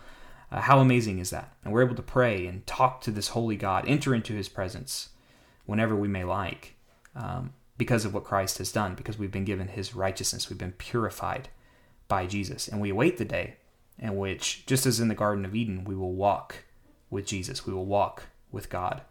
Uh, 0.51 0.61
how 0.61 0.79
amazing 0.79 1.19
is 1.19 1.29
that? 1.29 1.53
And 1.63 1.73
we're 1.73 1.83
able 1.83 1.95
to 1.95 2.01
pray 2.01 2.47
and 2.47 2.65
talk 2.65 3.01
to 3.01 3.11
this 3.11 3.29
holy 3.29 3.55
God, 3.55 3.85
enter 3.87 4.15
into 4.15 4.33
his 4.33 4.49
presence 4.49 5.09
whenever 5.65 5.95
we 5.95 6.07
may 6.07 6.23
like, 6.23 6.75
um, 7.15 7.53
because 7.77 8.05
of 8.05 8.13
what 8.13 8.23
Christ 8.23 8.57
has 8.59 8.71
done, 8.71 8.95
because 8.95 9.17
we've 9.17 9.31
been 9.31 9.45
given 9.45 9.67
his 9.67 9.95
righteousness, 9.95 10.49
we've 10.49 10.57
been 10.57 10.71
purified 10.71 11.49
by 12.07 12.25
Jesus. 12.25 12.67
And 12.67 12.81
we 12.81 12.89
await 12.89 13.17
the 13.17 13.25
day 13.25 13.55
in 13.97 14.17
which, 14.17 14.65
just 14.65 14.85
as 14.85 14.99
in 14.99 15.07
the 15.07 15.15
Garden 15.15 15.45
of 15.45 15.55
Eden, 15.55 15.83
we 15.85 15.95
will 15.95 16.13
walk 16.13 16.65
with 17.09 17.25
Jesus, 17.25 17.65
we 17.65 17.73
will 17.73 17.85
walk 17.85 18.23
with 18.51 18.69
God. 18.69 19.01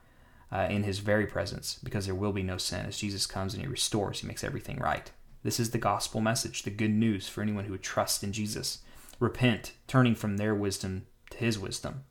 Uh, 0.53 0.69
in 0.71 0.85
his 0.85 1.01
very 1.01 1.27
presence, 1.27 1.81
because 1.83 2.07
there 2.07 2.15
will 2.15 2.31
be 2.31 2.43
no 2.43 2.57
sin 2.57 2.87
as 2.87 2.99
Jesus 2.99 3.27
comes 3.27 3.55
and 3.55 3.63
he 3.63 3.69
restores, 3.69 4.21
he 4.21 4.27
makes 4.29 4.45
everything 4.45 4.79
right. 4.79 5.11
This 5.43 5.59
is 5.59 5.71
the 5.71 5.79
gospel 5.79 6.21
message, 6.21 6.63
the 6.63 6.71
good 6.71 6.93
news 6.93 7.29
for 7.29 7.43
anyone 7.43 7.65
who 7.65 7.73
would 7.73 7.83
trust 7.83 8.23
in 8.23 8.33
Jesus. 8.33 8.79
Repent, 9.19 9.73
turning 9.89 10.15
from 10.15 10.37
their 10.37 10.55
wisdom 10.55 11.07
to 11.31 11.39
his 11.39 11.59
wisdom. 11.59 12.05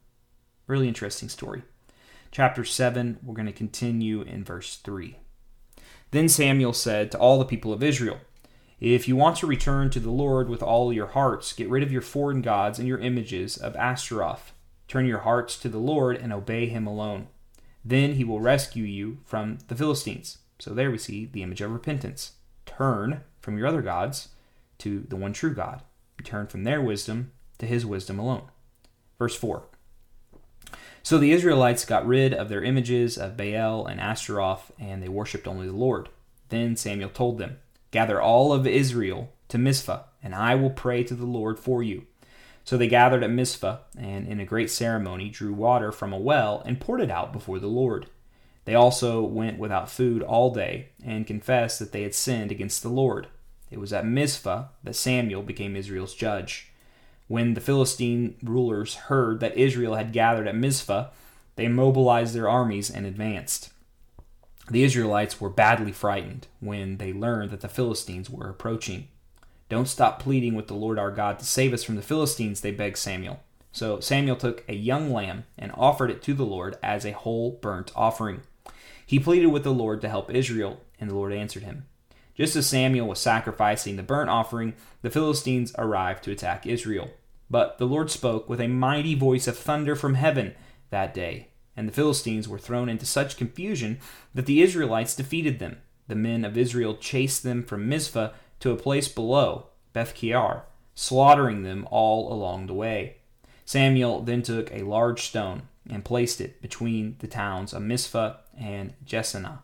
Really 0.68 0.90
interesting 0.90 1.30
story. 1.30 1.64
Chapter 2.32 2.66
7, 2.66 3.20
we're 3.24 3.34
going 3.34 3.46
to 3.46 3.52
continue 3.52 4.22
in 4.22 4.44
verse 4.44 4.78
3. 4.78 5.18
Then 6.12 6.30
Samuel 6.30 6.74
said 6.74 7.12
to 7.12 7.18
all 7.18 7.40
the 7.40 7.46
people 7.46 7.74
of 7.74 7.82
Israel, 7.82 8.20
If 8.80 9.08
you 9.08 9.16
want 9.16 9.38
to 9.38 9.48
return 9.48 9.90
to 9.92 10.00
the 10.00 10.12
Lord 10.12 10.50
with 10.50 10.64
all 10.64 10.92
your 10.92 11.08
hearts, 11.08 11.54
get 11.54 11.70
rid 11.70 11.84
of 11.84 11.92
your 11.92 12.02
foreign 12.02 12.42
gods 12.42 12.80
and 12.80 12.88
your 12.88 13.00
images 13.00 13.58
of 13.58 13.76
Ashtaroth. 13.76 14.54
Turn 14.88 15.06
your 15.06 15.20
hearts 15.20 15.58
to 15.60 15.70
the 15.70 15.78
Lord 15.78 16.18
and 16.18 16.34
obey 16.34 16.68
him 16.68 16.86
alone. 16.86 17.28
Then 17.86 18.14
he 18.14 18.24
will 18.24 18.40
rescue 18.40 18.84
you 18.84 19.20
from 19.26 19.60
the 19.68 19.76
Philistines. 19.76 20.40
So 20.60 20.74
there 20.74 20.92
we 20.92 20.98
see 20.98 21.26
the 21.26 21.44
image 21.44 21.62
of 21.62 21.72
repentance. 21.72 22.34
Turn 22.66 23.22
from 23.42 23.58
your 23.58 23.68
other 23.68 23.82
gods 23.82 24.30
to 24.80 25.02
the 25.08 25.16
one 25.16 25.34
true 25.34 25.54
God. 25.54 25.82
Turn 26.24 26.48
from 26.48 26.64
their 26.64 26.82
wisdom 26.82 27.32
to 27.58 27.66
his 27.66 27.86
wisdom 27.86 28.20
alone. 28.20 28.44
Verse 29.18 29.36
4 29.36 29.64
So 31.02 31.18
the 31.18 31.32
Israelites 31.32 31.86
got 31.86 32.08
rid 32.08 32.34
of 32.34 32.50
their 32.50 32.64
images 32.64 33.18
of 33.18 33.36
Baal 33.36 33.86
and 33.86 34.00
Ashtaroth, 34.00 34.72
and 34.80 35.04
they 35.04 35.10
worshipped 35.10 35.48
only 35.48 35.68
the 35.68 35.74
Lord. 35.74 36.10
Then 36.50 36.76
Samuel 36.76 37.10
told 37.10 37.38
them, 37.38 37.58
Gather 37.94 38.20
all 38.20 38.52
of 38.52 38.66
Israel 38.66 39.32
to 39.50 39.60
Mizpah, 39.60 40.02
and 40.24 40.34
I 40.34 40.56
will 40.56 40.72
pray 40.72 41.04
to 41.04 41.14
the 41.14 41.28
Lord 41.28 41.60
for 41.60 41.84
you. 41.84 42.08
So 42.64 42.76
they 42.76 42.88
gathered 42.88 43.24
at 43.24 43.30
Mizpah, 43.30 43.78
and 43.96 44.28
in 44.28 44.40
a 44.40 44.46
great 44.46 44.72
ceremony 44.72 45.30
drew 45.30 45.54
water 45.54 45.92
from 45.92 46.12
a 46.12 46.18
well 46.18 46.64
and 46.66 46.82
poured 46.82 47.02
it 47.02 47.12
out 47.12 47.32
before 47.32 47.60
the 47.60 47.68
Lord. 47.68 48.08
They 48.66 48.74
also 48.74 49.22
went 49.22 49.60
without 49.60 49.92
food 49.92 50.24
all 50.24 50.52
day, 50.52 50.88
and 51.06 51.28
confessed 51.28 51.78
that 51.78 51.92
they 51.92 52.02
had 52.02 52.16
sinned 52.16 52.52
against 52.52 52.82
the 52.82 52.90
Lord. 52.90 53.28
It 53.70 53.80
was 53.80 53.94
at 53.94 54.08
Mizpah 54.08 54.70
that 54.84 54.96
Samuel 54.96 55.44
became 55.44 55.76
Israel's 55.76 56.16
judge. 56.16 56.72
When 57.28 57.54
the 57.54 57.62
Philistine 57.62 58.38
rulers 58.42 58.96
heard 58.96 59.40
that 59.42 59.56
Israel 59.56 59.94
had 59.94 60.14
gathered 60.14 60.48
at 60.48 60.56
Mizpah, 60.56 61.10
they 61.58 61.68
mobilized 61.68 62.34
their 62.34 62.50
armies 62.50 62.90
and 62.90 63.06
advanced. 63.06 63.70
The 64.70 64.84
Israelites 64.84 65.42
were 65.42 65.50
badly 65.50 65.92
frightened 65.92 66.48
when 66.60 66.98
they 66.98 67.12
learned 67.12 67.52
that 67.52 67.62
the 67.62 67.68
Philistines 67.68 68.30
were 68.30 68.50
approaching. 68.50 69.10
Don't 69.68 69.88
stop 69.88 70.20
pleading 70.22 70.56
with 70.56 70.68
the 70.68 70.74
Lord 70.74 70.98
our 70.98 71.12
God 71.12 71.40
to 71.40 71.46
save 71.46 71.74
us 71.74 71.84
from 71.84 71.96
the 71.96 72.02
Philistines, 72.02 72.62
they 72.62 72.72
begged 72.72 72.98
Samuel. 72.98 73.42
So 73.72 74.00
Samuel 74.00 74.36
took 74.36 74.64
a 74.70 74.76
young 74.76 75.12
lamb 75.12 75.46
and 75.58 75.72
offered 75.76 76.12
it 76.12 76.22
to 76.24 76.34
the 76.34 76.46
Lord 76.46 76.78
as 76.84 77.06
a 77.06 77.12
whole 77.12 77.52
burnt 77.62 77.92
offering. 77.96 78.42
He 79.06 79.20
pleaded 79.20 79.48
with 79.48 79.64
the 79.64 79.74
Lord 79.74 80.00
to 80.02 80.10
help 80.10 80.30
Israel, 80.32 80.82
and 81.00 81.10
the 81.10 81.16
Lord 81.16 81.34
answered 81.34 81.64
him. 81.64 81.88
Just 82.36 82.56
as 82.56 82.68
Samuel 82.68 83.08
was 83.08 83.20
sacrificing 83.20 83.96
the 83.96 84.04
burnt 84.04 84.30
offering, 84.30 84.74
the 85.02 85.10
Philistines 85.10 85.74
arrived 85.78 86.24
to 86.24 86.32
attack 86.32 86.66
Israel. 86.66 87.10
But 87.50 87.78
the 87.78 87.86
Lord 87.86 88.10
spoke 88.10 88.48
with 88.48 88.62
a 88.62 88.68
mighty 88.68 89.14
voice 89.14 89.48
of 89.48 89.58
thunder 89.58 89.96
from 89.96 90.16
heaven 90.16 90.56
that 90.90 91.14
day, 91.14 91.50
and 91.76 91.88
the 91.88 91.94
Philistines 91.94 92.48
were 92.48 92.60
thrown 92.60 92.90
into 92.90 93.06
such 93.06 93.38
confusion 93.38 94.00
that 94.34 94.46
the 94.46 94.62
Israelites 94.62 95.16
defeated 95.16 95.60
them. 95.60 95.78
The 96.08 96.16
men 96.16 96.46
of 96.46 96.58
Israel 96.58 96.96
chased 96.96 97.44
them 97.44 97.64
from 97.64 97.90
Mizpah 97.90 98.30
to 98.60 98.72
a 98.72 98.78
place 98.78 99.08
below, 99.08 99.68
Beth-car, 99.94 100.66
slaughtering 100.96 101.64
them 101.64 101.88
all 101.90 102.32
along 102.32 102.68
the 102.68 102.74
way. 102.74 103.18
Samuel 103.66 104.22
then 104.22 104.42
took 104.42 104.72
a 104.72 104.84
large 104.84 105.22
stone 105.22 105.64
and 105.90 106.06
placed 106.06 106.42
it 106.42 106.62
between 106.62 107.16
the 107.20 107.28
towns 107.28 107.74
of 107.74 107.82
Mizpah 107.82 108.36
and 108.58 108.94
Jeshanah. 109.06 109.60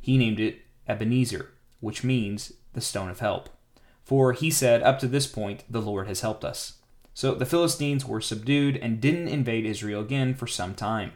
He 0.00 0.16
named 0.16 0.40
it 0.40 0.62
Ebenezer 0.88 1.50
which 1.80 2.04
means 2.04 2.52
the 2.74 2.80
stone 2.80 3.10
of 3.10 3.20
help. 3.20 3.48
For 4.04 4.32
he 4.32 4.50
said, 4.50 4.82
Up 4.82 4.98
to 5.00 5.08
this 5.08 5.26
point, 5.26 5.64
the 5.68 5.82
Lord 5.82 6.06
has 6.06 6.20
helped 6.20 6.44
us. 6.44 6.74
So 7.14 7.34
the 7.34 7.46
Philistines 7.46 8.04
were 8.04 8.20
subdued 8.20 8.76
and 8.76 9.00
didn't 9.00 9.28
invade 9.28 9.66
Israel 9.66 10.00
again 10.00 10.34
for 10.34 10.46
some 10.46 10.74
time. 10.74 11.12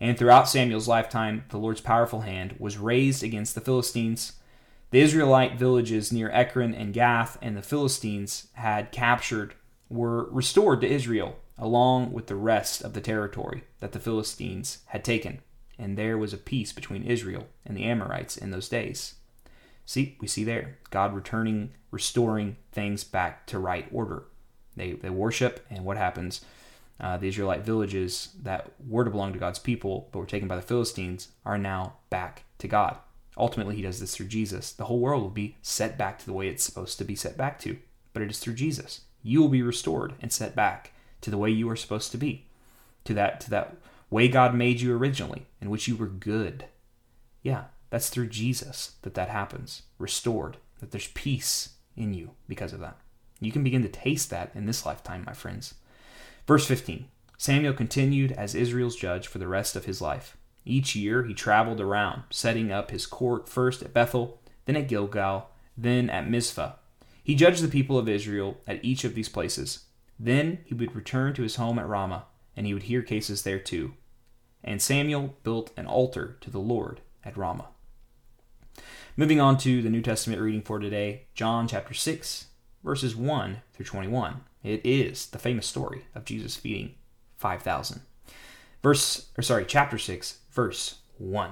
And 0.00 0.16
throughout 0.16 0.48
Samuel's 0.48 0.88
lifetime, 0.88 1.44
the 1.48 1.58
Lord's 1.58 1.80
powerful 1.80 2.20
hand 2.20 2.54
was 2.58 2.78
raised 2.78 3.22
against 3.22 3.54
the 3.54 3.60
Philistines. 3.60 4.34
The 4.90 5.00
Israelite 5.00 5.58
villages 5.58 6.12
near 6.12 6.30
Ekron 6.30 6.74
and 6.74 6.94
Gath 6.94 7.36
and 7.42 7.56
the 7.56 7.62
Philistines 7.62 8.48
had 8.54 8.92
captured 8.92 9.54
were 9.88 10.30
restored 10.30 10.80
to 10.82 10.88
Israel, 10.88 11.36
along 11.58 12.12
with 12.12 12.26
the 12.26 12.36
rest 12.36 12.82
of 12.82 12.92
the 12.92 13.00
territory 13.00 13.64
that 13.80 13.92
the 13.92 13.98
Philistines 13.98 14.78
had 14.86 15.04
taken. 15.04 15.40
And 15.78 15.96
there 15.96 16.18
was 16.18 16.32
a 16.32 16.38
peace 16.38 16.72
between 16.72 17.04
Israel 17.04 17.46
and 17.64 17.76
the 17.76 17.84
Amorites 17.84 18.36
in 18.36 18.50
those 18.50 18.68
days. 18.68 19.14
See, 19.84 20.16
we 20.20 20.28
see 20.28 20.44
there 20.44 20.78
God 20.90 21.14
returning, 21.14 21.70
restoring 21.90 22.56
things 22.72 23.04
back 23.04 23.46
to 23.46 23.58
right 23.58 23.88
order. 23.92 24.24
They, 24.76 24.92
they 24.92 25.10
worship, 25.10 25.64
and 25.70 25.84
what 25.84 25.96
happens? 25.96 26.44
Uh, 27.00 27.16
the 27.16 27.28
Israelite 27.28 27.64
villages 27.64 28.30
that 28.42 28.72
were 28.86 29.04
to 29.04 29.10
belong 29.10 29.32
to 29.32 29.38
God's 29.38 29.58
people 29.58 30.08
but 30.10 30.18
were 30.18 30.26
taken 30.26 30.48
by 30.48 30.56
the 30.56 30.62
Philistines 30.62 31.28
are 31.44 31.58
now 31.58 31.94
back 32.10 32.44
to 32.58 32.66
God. 32.66 32.96
Ultimately, 33.36 33.76
He 33.76 33.82
does 33.82 34.00
this 34.00 34.16
through 34.16 34.26
Jesus. 34.26 34.72
The 34.72 34.86
whole 34.86 34.98
world 34.98 35.22
will 35.22 35.30
be 35.30 35.56
set 35.62 35.96
back 35.96 36.18
to 36.18 36.26
the 36.26 36.32
way 36.32 36.48
it's 36.48 36.64
supposed 36.64 36.98
to 36.98 37.04
be 37.04 37.14
set 37.14 37.36
back 37.36 37.58
to, 37.60 37.78
but 38.12 38.22
it 38.22 38.30
is 38.30 38.40
through 38.40 38.54
Jesus. 38.54 39.02
You 39.22 39.40
will 39.40 39.48
be 39.48 39.62
restored 39.62 40.14
and 40.20 40.32
set 40.32 40.56
back 40.56 40.92
to 41.20 41.30
the 41.30 41.38
way 41.38 41.50
you 41.50 41.68
are 41.70 41.76
supposed 41.76 42.10
to 42.12 42.18
be, 42.18 42.46
to 43.04 43.14
that 43.14 43.40
to 43.42 43.50
that 43.50 43.76
way 44.10 44.26
God 44.28 44.54
made 44.54 44.80
you 44.80 44.96
originally, 44.96 45.46
in 45.60 45.70
which 45.70 45.86
you 45.86 45.96
were 45.96 46.06
good. 46.06 46.64
Yeah, 47.42 47.64
that's 47.90 48.10
through 48.10 48.28
Jesus 48.28 48.96
that 49.02 49.14
that 49.14 49.28
happens, 49.28 49.82
restored, 49.98 50.56
that 50.80 50.90
there's 50.90 51.08
peace 51.08 51.70
in 51.96 52.14
you 52.14 52.30
because 52.48 52.72
of 52.72 52.80
that. 52.80 52.96
You 53.40 53.52
can 53.52 53.62
begin 53.62 53.82
to 53.82 53.88
taste 53.88 54.30
that 54.30 54.50
in 54.54 54.66
this 54.66 54.84
lifetime, 54.84 55.24
my 55.24 55.32
friends. 55.32 55.74
Verse 56.48 56.66
15 56.66 57.04
Samuel 57.36 57.74
continued 57.74 58.32
as 58.32 58.54
Israel's 58.54 58.96
judge 58.96 59.26
for 59.26 59.36
the 59.36 59.46
rest 59.46 59.76
of 59.76 59.84
his 59.84 60.00
life. 60.00 60.34
Each 60.64 60.96
year 60.96 61.22
he 61.22 61.34
traveled 61.34 61.78
around, 61.78 62.22
setting 62.30 62.72
up 62.72 62.90
his 62.90 63.06
court 63.06 63.50
first 63.50 63.82
at 63.82 63.92
Bethel, 63.92 64.40
then 64.64 64.74
at 64.74 64.88
Gilgal, 64.88 65.50
then 65.76 66.08
at 66.08 66.28
Mizpah. 66.28 66.72
He 67.22 67.34
judged 67.34 67.62
the 67.62 67.68
people 67.68 67.98
of 67.98 68.08
Israel 68.08 68.56
at 68.66 68.82
each 68.82 69.04
of 69.04 69.14
these 69.14 69.28
places. 69.28 69.84
Then 70.18 70.60
he 70.64 70.72
would 70.72 70.96
return 70.96 71.34
to 71.34 71.42
his 71.42 71.56
home 71.56 71.78
at 71.78 71.86
Ramah, 71.86 72.24
and 72.56 72.66
he 72.66 72.72
would 72.72 72.84
hear 72.84 73.02
cases 73.02 73.42
there 73.42 73.58
too. 73.58 73.92
And 74.64 74.80
Samuel 74.80 75.36
built 75.42 75.70
an 75.76 75.86
altar 75.86 76.38
to 76.40 76.50
the 76.50 76.58
Lord 76.58 77.02
at 77.24 77.36
Ramah. 77.36 77.68
Moving 79.18 79.38
on 79.38 79.58
to 79.58 79.82
the 79.82 79.90
New 79.90 80.00
Testament 80.00 80.40
reading 80.40 80.62
for 80.62 80.78
today, 80.78 81.26
John 81.34 81.68
chapter 81.68 81.92
6, 81.92 82.46
verses 82.82 83.14
1 83.14 83.58
through 83.74 83.86
21. 83.86 84.40
It 84.62 84.80
is 84.84 85.26
the 85.26 85.38
famous 85.38 85.66
story 85.66 86.06
of 86.14 86.24
Jesus 86.24 86.56
feeding 86.56 86.94
5,000. 87.36 88.02
Verse, 88.82 89.28
or 89.36 89.42
sorry, 89.42 89.64
chapter 89.66 89.98
6, 89.98 90.38
verse 90.50 90.96
1. 91.18 91.50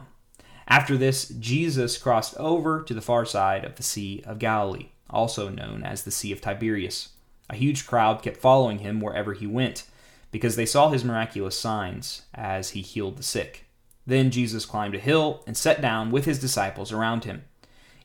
After 0.69 0.97
this, 0.97 1.29
Jesus 1.29 1.99
crossed 1.99 2.37
over 2.37 2.83
to 2.83 2.95
the 2.95 3.01
far 3.01 3.25
side 3.25 3.65
of 3.65 3.77
the 3.77 3.83
Sea 3.83 4.23
of 4.27 4.39
Galilee, 4.39 4.89
also 5.09 5.49
known 5.49 5.85
as 5.85 6.03
the 6.03 6.11
Sea 6.11 6.33
of 6.33 6.41
Tiberias. 6.41 7.11
A 7.49 7.57
huge 7.57 7.87
crowd 7.87 8.23
kept 8.23 8.39
following 8.39 8.81
him 8.81 9.01
wherever 9.01 9.33
he 9.33 9.47
went, 9.47 9.85
because 10.33 10.57
they 10.57 10.67
saw 10.67 10.91
his 10.91 11.05
miraculous 11.05 11.59
signs 11.59 12.23
as 12.35 12.71
he 12.71 12.83
healed 12.83 13.17
the 13.17 13.23
sick. 13.23 13.65
Then 14.07 14.31
Jesus 14.31 14.67
climbed 14.67 14.95
a 14.95 15.01
hill 15.01 15.43
and 15.47 15.57
sat 15.57 15.81
down 15.81 16.11
with 16.11 16.25
his 16.25 16.41
disciples 16.41 16.93
around 16.93 17.25
him. 17.25 17.45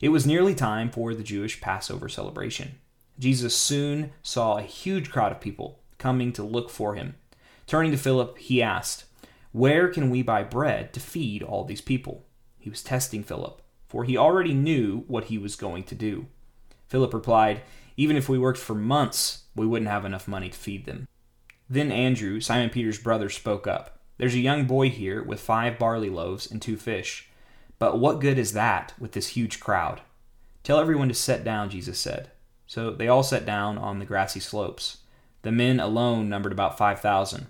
It 0.00 0.10
was 0.10 0.26
nearly 0.26 0.54
time 0.54 0.90
for 0.90 1.14
the 1.14 1.22
Jewish 1.22 1.60
Passover 1.60 2.08
celebration. 2.08 2.78
Jesus 3.18 3.54
soon 3.54 4.12
saw 4.22 4.56
a 4.56 4.62
huge 4.62 5.10
crowd 5.10 5.32
of 5.32 5.40
people 5.40 5.80
coming 5.98 6.32
to 6.32 6.42
look 6.42 6.70
for 6.70 6.94
him. 6.94 7.14
Turning 7.66 7.92
to 7.92 7.96
Philip, 7.98 8.38
he 8.38 8.62
asked, 8.62 9.04
Where 9.52 9.88
can 9.88 10.10
we 10.10 10.22
buy 10.22 10.42
bread 10.42 10.92
to 10.92 11.00
feed 11.00 11.42
all 11.42 11.64
these 11.64 11.80
people? 11.80 12.24
He 12.58 12.70
was 12.70 12.82
testing 12.82 13.22
Philip, 13.22 13.62
for 13.88 14.04
he 14.04 14.16
already 14.16 14.54
knew 14.54 15.04
what 15.06 15.24
he 15.24 15.38
was 15.38 15.56
going 15.56 15.84
to 15.84 15.94
do. 15.94 16.26
Philip 16.88 17.14
replied, 17.14 17.62
Even 17.96 18.16
if 18.16 18.28
we 18.28 18.38
worked 18.38 18.58
for 18.58 18.74
months, 18.74 19.44
we 19.54 19.66
wouldn't 19.66 19.90
have 19.90 20.04
enough 20.04 20.28
money 20.28 20.48
to 20.48 20.58
feed 20.58 20.84
them. 20.86 21.06
Then 21.68 21.90
Andrew, 21.90 22.40
Simon 22.40 22.70
Peter's 22.70 22.98
brother, 22.98 23.28
spoke 23.28 23.66
up. 23.66 23.98
There's 24.18 24.34
a 24.34 24.40
young 24.40 24.66
boy 24.66 24.90
here 24.90 25.22
with 25.22 25.40
five 25.40 25.78
barley 25.78 26.10
loaves 26.10 26.50
and 26.50 26.60
two 26.60 26.76
fish. 26.76 27.30
But 27.78 27.98
what 27.98 28.20
good 28.20 28.38
is 28.38 28.52
that 28.52 28.92
with 28.98 29.12
this 29.12 29.28
huge 29.28 29.58
crowd? 29.58 30.02
Tell 30.62 30.78
everyone 30.78 31.08
to 31.08 31.14
sit 31.14 31.42
down, 31.42 31.70
Jesus 31.70 31.98
said. 31.98 32.30
So 32.66 32.90
they 32.90 33.08
all 33.08 33.22
sat 33.22 33.44
down 33.44 33.78
on 33.78 33.98
the 33.98 34.04
grassy 34.04 34.40
slopes. 34.40 34.98
The 35.42 35.52
men 35.52 35.80
alone 35.80 36.28
numbered 36.28 36.52
about 36.52 36.78
5,000. 36.78 37.46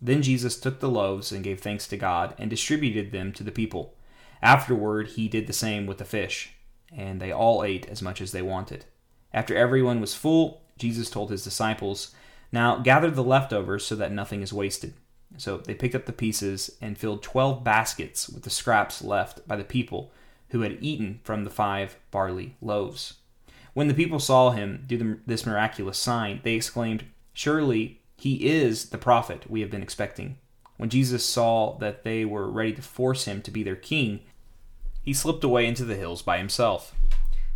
Then 0.00 0.22
Jesus 0.22 0.58
took 0.58 0.80
the 0.80 0.90
loaves 0.90 1.32
and 1.32 1.44
gave 1.44 1.60
thanks 1.60 1.86
to 1.88 1.96
God 1.96 2.34
and 2.38 2.50
distributed 2.50 3.12
them 3.12 3.32
to 3.32 3.42
the 3.42 3.52
people. 3.52 3.94
Afterward, 4.42 5.08
he 5.08 5.28
did 5.28 5.46
the 5.46 5.52
same 5.52 5.86
with 5.86 5.98
the 5.98 6.04
fish, 6.04 6.52
and 6.94 7.20
they 7.20 7.32
all 7.32 7.64
ate 7.64 7.88
as 7.88 8.02
much 8.02 8.20
as 8.20 8.32
they 8.32 8.42
wanted. 8.42 8.84
After 9.32 9.56
everyone 9.56 10.00
was 10.00 10.14
full, 10.14 10.62
Jesus 10.76 11.08
told 11.08 11.30
his 11.30 11.44
disciples, 11.44 12.14
Now 12.52 12.78
gather 12.78 13.10
the 13.10 13.24
leftovers 13.24 13.86
so 13.86 13.96
that 13.96 14.12
nothing 14.12 14.42
is 14.42 14.52
wasted. 14.52 14.94
So 15.36 15.58
they 15.58 15.74
picked 15.74 15.94
up 15.94 16.06
the 16.06 16.12
pieces 16.12 16.76
and 16.80 16.98
filled 16.98 17.22
12 17.22 17.64
baskets 17.64 18.28
with 18.28 18.44
the 18.44 18.50
scraps 18.50 19.02
left 19.02 19.46
by 19.48 19.56
the 19.56 19.64
people 19.64 20.12
who 20.50 20.60
had 20.60 20.78
eaten 20.80 21.20
from 21.24 21.44
the 21.44 21.50
five 21.50 21.96
barley 22.10 22.56
loaves. 22.60 23.14
When 23.74 23.88
the 23.88 23.94
people 23.94 24.20
saw 24.20 24.50
him 24.50 24.84
do 24.86 25.20
this 25.26 25.44
miraculous 25.44 25.98
sign, 25.98 26.40
they 26.42 26.54
exclaimed, 26.54 27.04
Surely 27.32 28.00
he 28.16 28.46
is 28.46 28.90
the 28.90 28.98
prophet 28.98 29.50
we 29.50 29.60
have 29.60 29.70
been 29.70 29.82
expecting. 29.82 30.38
When 30.76 30.88
Jesus 30.88 31.24
saw 31.24 31.76
that 31.78 32.04
they 32.04 32.24
were 32.24 32.50
ready 32.50 32.72
to 32.72 32.82
force 32.82 33.26
him 33.26 33.42
to 33.42 33.50
be 33.50 33.62
their 33.62 33.76
king, 33.76 34.20
he 35.02 35.12
slipped 35.12 35.44
away 35.44 35.66
into 35.66 35.84
the 35.84 35.96
hills 35.96 36.22
by 36.22 36.38
himself. 36.38 36.94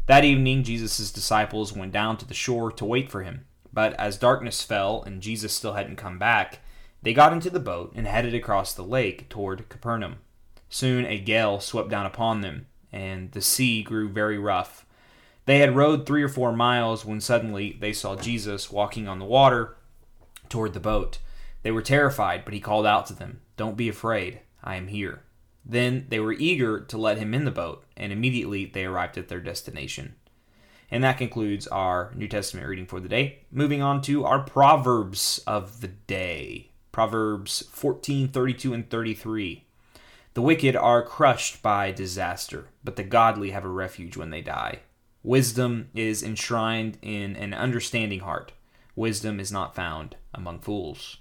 That 0.07 0.25
evening, 0.25 0.65
Jesus' 0.65 1.13
disciples 1.13 1.73
went 1.73 1.93
down 1.93 2.17
to 2.19 2.27
the 2.27 2.35
shore 2.35 2.73
to 2.73 2.85
wait 2.85 3.11
for 3.11 3.23
him. 3.23 3.47
But 3.73 3.95
as 3.95 4.17
darkness 4.17 4.63
fell 4.63 5.03
and 5.03 5.23
Jesus 5.23 5.53
still 5.53 5.75
hadn't 5.75 5.97
come 5.97 6.19
back, 6.19 6.61
They 7.03 7.13
got 7.15 7.33
into 7.33 7.51
the 7.51 7.61
boat 7.61 7.93
and 7.95 8.07
headed 8.09 8.35
across 8.35 8.75
the 8.75 8.83
lake 8.83 9.29
toward 9.29 9.69
Capernaum. 9.69 10.17
Soon 10.69 11.07
a 11.07 11.19
gale 11.19 11.61
swept 11.61 11.89
down 11.89 12.07
upon 12.07 12.41
them, 12.41 12.67
and 12.93 13.31
the 13.33 13.41
sea 13.41 13.83
grew 13.83 14.09
very 14.09 14.39
rough. 14.39 14.85
They 15.49 15.61
had 15.61 15.76
rowed 15.76 16.05
three 16.05 16.23
or 16.23 16.28
four 16.28 16.52
miles 16.52 17.07
when 17.07 17.23
suddenly 17.23 17.75
they 17.81 17.95
saw 17.95 18.17
Jesus 18.17 18.71
walking 18.71 19.09
on 19.09 19.19
the 19.19 19.25
water 19.25 19.78
toward 20.50 20.75
the 20.75 20.78
boat. 20.78 21.21
They 21.62 21.71
were 21.71 21.81
terrified, 21.81 22.45
but 22.45 22.52
he 22.52 22.61
called 22.61 22.85
out 22.85 23.07
to 23.07 23.14
them, 23.14 23.40
Don't 23.57 23.75
be 23.75 23.88
afraid, 23.88 24.40
I 24.62 24.76
am 24.76 24.88
here. 24.88 25.23
Then 25.64 26.05
they 26.11 26.21
were 26.21 26.35
eager 26.35 26.81
to 26.81 26.99
let 26.99 27.17
him 27.17 27.33
in 27.33 27.47
the 27.47 27.50
boat, 27.50 27.87
and 27.97 28.12
immediately 28.12 28.67
they 28.67 28.85
arrived 28.85 29.17
at 29.17 29.28
their 29.28 29.40
destination. 29.40 30.17
And 30.90 31.02
that 31.02 31.17
concludes 31.17 31.67
our 31.69 32.12
New 32.14 32.28
Testament 32.28 32.69
reading 32.69 32.85
for 32.85 33.00
the 33.00 33.09
day. 33.09 33.38
Moving 33.50 33.81
on 33.81 34.02
to 34.02 34.26
our 34.26 34.40
Proverbs 34.40 35.40
of 35.47 35.81
the 35.81 35.88
day. 35.88 36.73
Proverbs 36.93 37.64
14, 37.73 38.28
32, 38.28 38.75
and 38.75 38.90
33. 38.90 39.64
The 40.35 40.43
wicked 40.43 40.76
are 40.76 41.02
crushed 41.02 41.62
by 41.62 41.90
disaster, 41.90 42.69
but 42.85 42.97
the 42.97 43.02
godly 43.02 43.52
have 43.52 43.64
a 43.64 43.69
refuge 43.69 44.14
when 44.14 44.28
they 44.28 44.43
die. 44.43 44.81
Wisdom 45.23 45.89
is 45.95 46.23
enshrined 46.23 46.99
in 47.03 47.35
an 47.37 47.53
understanding 47.53 48.21
heart. 48.21 48.53
Wisdom 48.95 49.41
is 49.41 49.51
not 49.51 49.75
found 49.75 50.17
among 50.33 50.61
fools. 50.61 51.19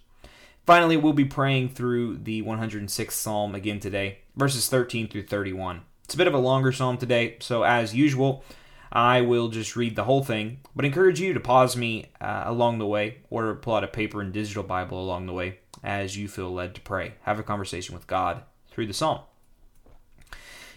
Finally, 0.66 0.98
we'll 0.98 1.14
be 1.14 1.26
praying 1.26 1.70
through 1.70 2.18
the 2.18 2.42
106th 2.44 3.12
Psalm 3.12 3.56
again 3.56 3.80
today, 3.80 4.20
verses 4.36 4.68
13 4.68 5.08
through 5.08 5.26
31. 5.26 5.82
It's 6.04 6.14
a 6.14 6.18
bit 6.18 6.28
of 6.28 6.34
a 6.34 6.40
longer 6.40 6.72
psalm 6.72 6.98
today, 6.98 7.38
so 7.40 7.64
as 7.64 7.96
usual, 7.96 8.44
I 8.92 9.22
will 9.22 9.50
just 9.50 9.76
read 9.76 9.96
the 9.96 10.04
whole 10.04 10.24
thing, 10.24 10.60
but 10.76 10.86
encourage 10.86 11.20
you 11.20 11.34
to 11.34 11.40
pause 11.40 11.76
me 11.76 12.12
uh, 12.22 12.44
along 12.46 12.78
the 12.78 12.86
way 12.86 13.18
or 13.30 13.56
pull 13.56 13.76
out 13.76 13.84
a 13.84 13.88
paper 13.88 14.22
and 14.22 14.32
digital 14.32 14.64
Bible 14.64 15.02
along 15.02 15.26
the 15.26 15.34
way 15.34 15.60
as 15.84 16.18
you 16.18 16.28
feel 16.28 16.54
led 16.54 16.76
to 16.76 16.82
pray. 16.82 17.16
Have 17.24 17.40
a 17.40 17.44
conversation 17.44 17.96
with 17.96 18.08
God 18.08 18.44
through 18.70 18.88
the 18.88 18.94
psalm. 18.94 19.22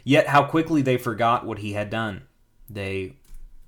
Yet, 0.04 0.28
how 0.28 0.44
quickly 0.44 0.82
they 0.82 0.96
forgot 0.96 1.46
what 1.46 1.58
he 1.58 1.74
had 1.74 1.90
done. 1.90 2.22
They 2.70 3.16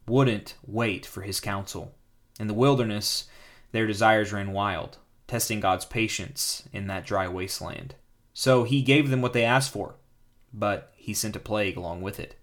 wouldn't 0.06 0.54
wait 0.64 1.04
for 1.04 1.22
his 1.22 1.40
counsel. 1.40 1.94
In 2.38 2.46
the 2.46 2.54
wilderness, 2.54 3.28
their 3.72 3.86
desires 3.86 4.32
ran 4.32 4.52
wild 4.52 4.98
testing 5.32 5.60
God's 5.60 5.86
patience 5.86 6.68
in 6.74 6.88
that 6.88 7.06
dry 7.06 7.26
wasteland. 7.26 7.94
So 8.34 8.64
he 8.64 8.82
gave 8.82 9.08
them 9.08 9.22
what 9.22 9.32
they 9.32 9.44
asked 9.44 9.72
for, 9.72 9.94
but 10.52 10.92
he 10.94 11.14
sent 11.14 11.36
a 11.36 11.40
plague 11.40 11.78
along 11.78 12.02
with 12.02 12.20
it. 12.20 12.34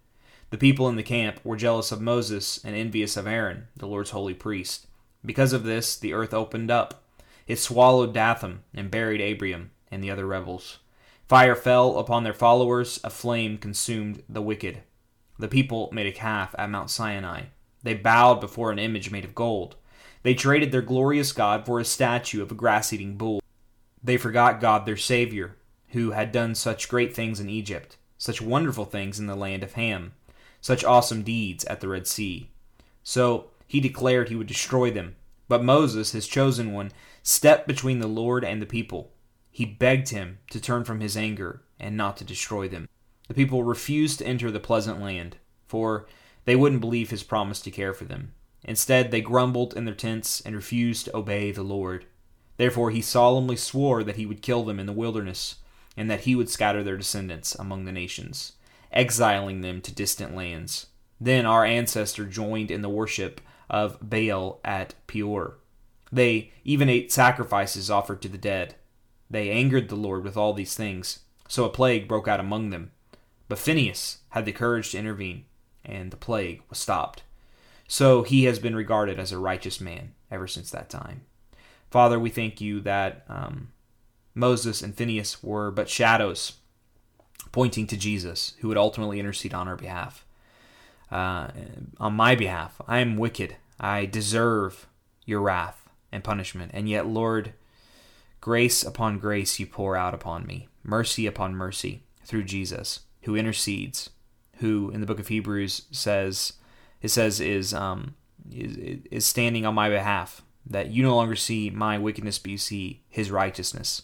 The 0.50 0.58
people 0.58 0.90
in 0.90 0.96
the 0.96 1.04
camp 1.04 1.40
were 1.44 1.56
jealous 1.56 1.92
of 1.92 2.02
Moses 2.02 2.60
and 2.66 2.76
envious 2.76 3.16
of 3.16 3.28
Aaron, 3.28 3.68
the 3.78 3.86
Lord's 3.86 4.10
holy 4.10 4.34
priest. 4.34 4.88
Because 5.24 5.54
of 5.54 5.66
this, 5.66 5.96
the 5.98 6.14
earth 6.14 6.34
opened 6.34 6.72
up. 6.72 7.04
It 7.46 7.60
swallowed 7.60 8.12
Dathan 8.12 8.64
and 8.74 8.90
buried 8.90 9.22
Abiram 9.22 9.70
and 9.92 10.04
the 10.04 10.10
other 10.10 10.26
rebels. 10.26 10.80
Fire 11.28 11.56
fell 11.56 12.00
upon 12.00 12.24
their 12.24 12.34
followers, 12.34 13.00
a 13.04 13.12
flame 13.12 13.60
consumed 13.60 14.24
the 14.28 14.42
wicked. 14.42 14.82
The 15.40 15.48
people 15.48 15.90
made 15.94 16.06
a 16.06 16.12
calf 16.12 16.54
at 16.60 16.70
Mount 16.70 16.90
Sinai. 16.90 17.44
They 17.82 17.94
bowed 17.94 18.42
before 18.42 18.72
an 18.72 18.80
image 18.80 19.10
made 19.10 19.24
of 19.24 19.34
gold. 19.34 19.78
They 20.22 20.34
traded 20.34 20.74
their 20.74 20.82
glorious 20.82 21.32
God 21.32 21.66
for 21.66 21.80
a 21.80 21.86
statue 21.86 22.42
of 22.42 22.52
a 22.52 22.56
grass 22.56 22.92
eating 22.92 23.16
bull. 23.16 23.42
They 24.04 24.18
forgot 24.18 24.60
God, 24.60 24.86
their 24.86 24.98
Savior, 24.98 25.56
who 25.90 26.12
had 26.12 26.34
done 26.34 26.56
such 26.56 26.90
great 26.90 27.16
things 27.16 27.40
in 27.40 27.50
Egypt, 27.50 27.96
such 28.18 28.42
wonderful 28.42 28.84
things 28.84 29.18
in 29.18 29.28
the 29.28 29.36
land 29.36 29.64
of 29.64 29.74
Ham, 29.74 30.12
such 30.60 30.84
awesome 30.84 31.24
deeds 31.24 31.64
at 31.66 31.80
the 31.80 31.88
Red 31.88 32.06
Sea. 32.06 32.50
So 33.02 33.48
he 33.66 33.80
declared 33.80 34.28
he 34.28 34.36
would 34.36 34.48
destroy 34.48 34.92
them. 34.92 35.16
But 35.48 35.64
Moses, 35.64 36.12
his 36.12 36.28
chosen 36.28 36.74
one, 36.74 36.92
stepped 37.24 37.66
between 37.66 38.00
the 38.00 38.08
Lord 38.08 38.44
and 38.44 38.62
the 38.62 38.66
people. 38.66 39.12
He 39.52 39.66
begged 39.66 40.10
him 40.10 40.40
to 40.52 40.60
turn 40.60 40.84
from 40.84 41.00
his 41.00 41.16
anger 41.16 41.62
and 41.80 41.96
not 41.96 42.18
to 42.18 42.26
destroy 42.26 42.68
them. 42.68 42.90
The 43.30 43.36
people 43.36 43.64
refused 43.64 44.20
to 44.20 44.28
enter 44.28 44.52
the 44.52 44.60
pleasant 44.60 45.00
land, 45.00 45.38
for 45.68 46.08
they 46.46 46.56
wouldn't 46.56 46.82
believe 46.82 47.12
his 47.12 47.24
promise 47.24 47.62
to 47.62 47.72
care 47.72 47.94
for 47.94 48.06
them. 48.06 48.34
Instead, 48.64 49.12
they 49.12 49.22
grumbled 49.22 49.78
in 49.78 49.86
their 49.86 49.94
tents 49.94 50.42
and 50.42 50.56
refused 50.56 51.06
to 51.06 51.16
obey 51.16 51.52
the 51.52 51.64
Lord. 51.64 52.06
Therefore, 52.58 52.90
he 52.90 53.02
solemnly 53.02 53.56
swore 53.56 54.04
that 54.04 54.16
he 54.16 54.26
would 54.26 54.42
kill 54.42 54.64
them 54.64 54.80
in 54.80 54.88
the 54.88 54.92
wilderness, 54.92 55.58
and 55.96 56.10
that 56.10 56.22
he 56.22 56.36
would 56.36 56.50
scatter 56.50 56.84
their 56.84 56.98
descendants 56.98 57.54
among 57.56 57.86
the 57.86 57.92
nations, 57.92 58.54
exiling 58.92 59.62
them 59.62 59.80
to 59.82 59.94
distant 59.94 60.36
lands. 60.36 60.88
Then 61.22 61.46
our 61.46 61.64
ancestor 61.64 62.26
joined 62.26 62.72
in 62.72 62.82
the 62.82 62.90
worship 62.90 63.42
of 63.70 64.00
Baal 64.02 64.60
at 64.66 64.96
Peor. 65.06 65.60
They 66.12 66.52
even 66.64 66.90
ate 66.90 67.12
sacrifices 67.12 67.92
offered 67.92 68.24
to 68.24 68.28
the 68.28 68.40
dead. 68.40 68.74
They 69.30 69.52
angered 69.52 69.90
the 69.90 69.96
Lord 69.96 70.24
with 70.24 70.36
all 70.36 70.54
these 70.54 70.76
things, 70.76 71.20
so 71.48 71.66
a 71.66 71.70
plague 71.70 72.08
broke 72.08 72.28
out 72.28 72.40
among 72.40 72.72
them. 72.72 72.92
But 73.50 73.60
Phinehas 73.60 74.20
had 74.30 74.46
the 74.46 74.54
courage 74.54 74.92
to 74.92 74.98
intervene, 75.00 75.44
and 75.84 76.12
the 76.12 76.18
plague 76.18 76.62
was 76.70 76.78
stopped. 76.78 77.24
So 77.88 78.24
he 78.24 78.46
has 78.46 78.60
been 78.60 78.76
regarded 78.76 79.20
as 79.20 79.32
a 79.32 79.40
righteous 79.40 79.82
man 79.82 80.14
ever 80.32 80.48
since 80.48 80.70
that 80.72 80.90
time. 80.90 81.24
Father, 81.90 82.20
we 82.20 82.30
thank 82.30 82.62
you 82.62 82.80
that 82.82 83.26
um, 83.28 83.72
Moses 84.36 84.84
and 84.84 84.96
Phinehas 84.96 85.44
were 85.44 85.72
but 85.72 85.90
shadows 85.90 86.54
pointing 87.52 87.88
to 87.88 87.98
Jesus, 87.98 88.54
who 88.60 88.68
would 88.68 88.78
ultimately 88.78 89.20
intercede 89.20 89.56
on 89.56 89.68
our 89.68 89.76
behalf. 89.76 90.24
Uh, 91.12 91.48
on 92.00 92.14
my 92.14 92.36
behalf, 92.36 92.80
I 92.88 93.00
am 93.00 93.18
wicked. 93.18 93.56
I 93.80 94.06
deserve 94.06 94.88
your 95.26 95.42
wrath 95.42 95.90
and 96.12 96.24
punishment. 96.24 96.70
And 96.76 96.88
yet, 96.88 97.08
Lord, 97.08 97.54
grace 98.40 98.84
upon 98.84 99.18
grace 99.18 99.60
you 99.60 99.66
pour 99.66 99.96
out 99.96 100.14
upon 100.14 100.46
me, 100.46 100.68
mercy 100.84 101.26
upon 101.26 101.56
mercy 101.56 102.04
through 102.24 102.44
Jesus, 102.44 103.00
who 103.30 103.36
intercedes, 103.36 104.10
who 104.58 104.90
in 104.90 105.02
the 105.02 105.06
book 105.06 105.20
of 105.20 105.28
Hebrews 105.28 105.84
says, 105.92 106.54
it 107.00 107.10
says 107.10 107.40
is 107.40 107.76
um 107.76 108.16
is, 108.52 109.02
is 109.12 109.26
standing 109.26 109.68
on 109.68 109.76
my 109.76 109.88
behalf 109.88 110.42
that 110.66 110.90
you 110.90 111.04
no 111.04 111.16
longer 111.16 111.36
see 111.36 111.70
my 111.70 112.00
wickedness 112.00 112.40
but 112.40 112.50
you 112.50 112.58
see 112.58 113.04
his 113.08 113.30
righteousness. 113.30 114.02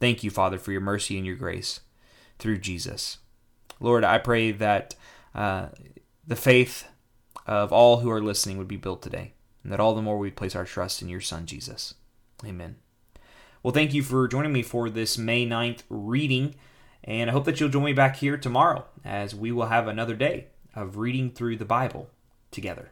Thank 0.00 0.24
you 0.24 0.30
father 0.30 0.58
for 0.58 0.72
your 0.72 0.80
mercy 0.80 1.16
and 1.16 1.24
your 1.24 1.36
grace 1.36 1.78
through 2.40 2.58
jesus. 2.58 3.18
Lord 3.78 4.02
i 4.02 4.18
pray 4.18 4.50
that 4.50 4.96
uh, 5.32 5.68
the 6.26 6.34
faith 6.34 6.88
of 7.46 7.72
all 7.72 7.98
who 7.98 8.10
are 8.10 8.20
listening 8.20 8.58
would 8.58 8.66
be 8.66 8.76
built 8.76 9.00
today 9.00 9.34
and 9.62 9.72
that 9.72 9.78
all 9.78 9.94
the 9.94 10.02
more 10.02 10.18
we 10.18 10.32
place 10.32 10.56
our 10.56 10.64
trust 10.64 11.02
in 11.02 11.08
your 11.08 11.20
son 11.20 11.46
jesus. 11.46 11.94
Amen. 12.44 12.74
Well 13.62 13.72
thank 13.72 13.94
you 13.94 14.02
for 14.02 14.26
joining 14.26 14.52
me 14.52 14.64
for 14.64 14.90
this 14.90 15.16
may 15.16 15.46
9th 15.46 15.84
reading 15.88 16.56
and 17.06 17.30
i 17.30 17.32
hope 17.32 17.44
that 17.44 17.60
you'll 17.60 17.68
join 17.68 17.84
me 17.84 17.92
back 17.92 18.16
here 18.16 18.36
tomorrow 18.36 18.84
as 19.04 19.34
we 19.34 19.52
will 19.52 19.66
have 19.66 19.86
another 19.86 20.14
day 20.14 20.46
of 20.74 20.96
reading 20.96 21.30
through 21.30 21.56
the 21.56 21.64
bible 21.64 22.10
together. 22.50 22.90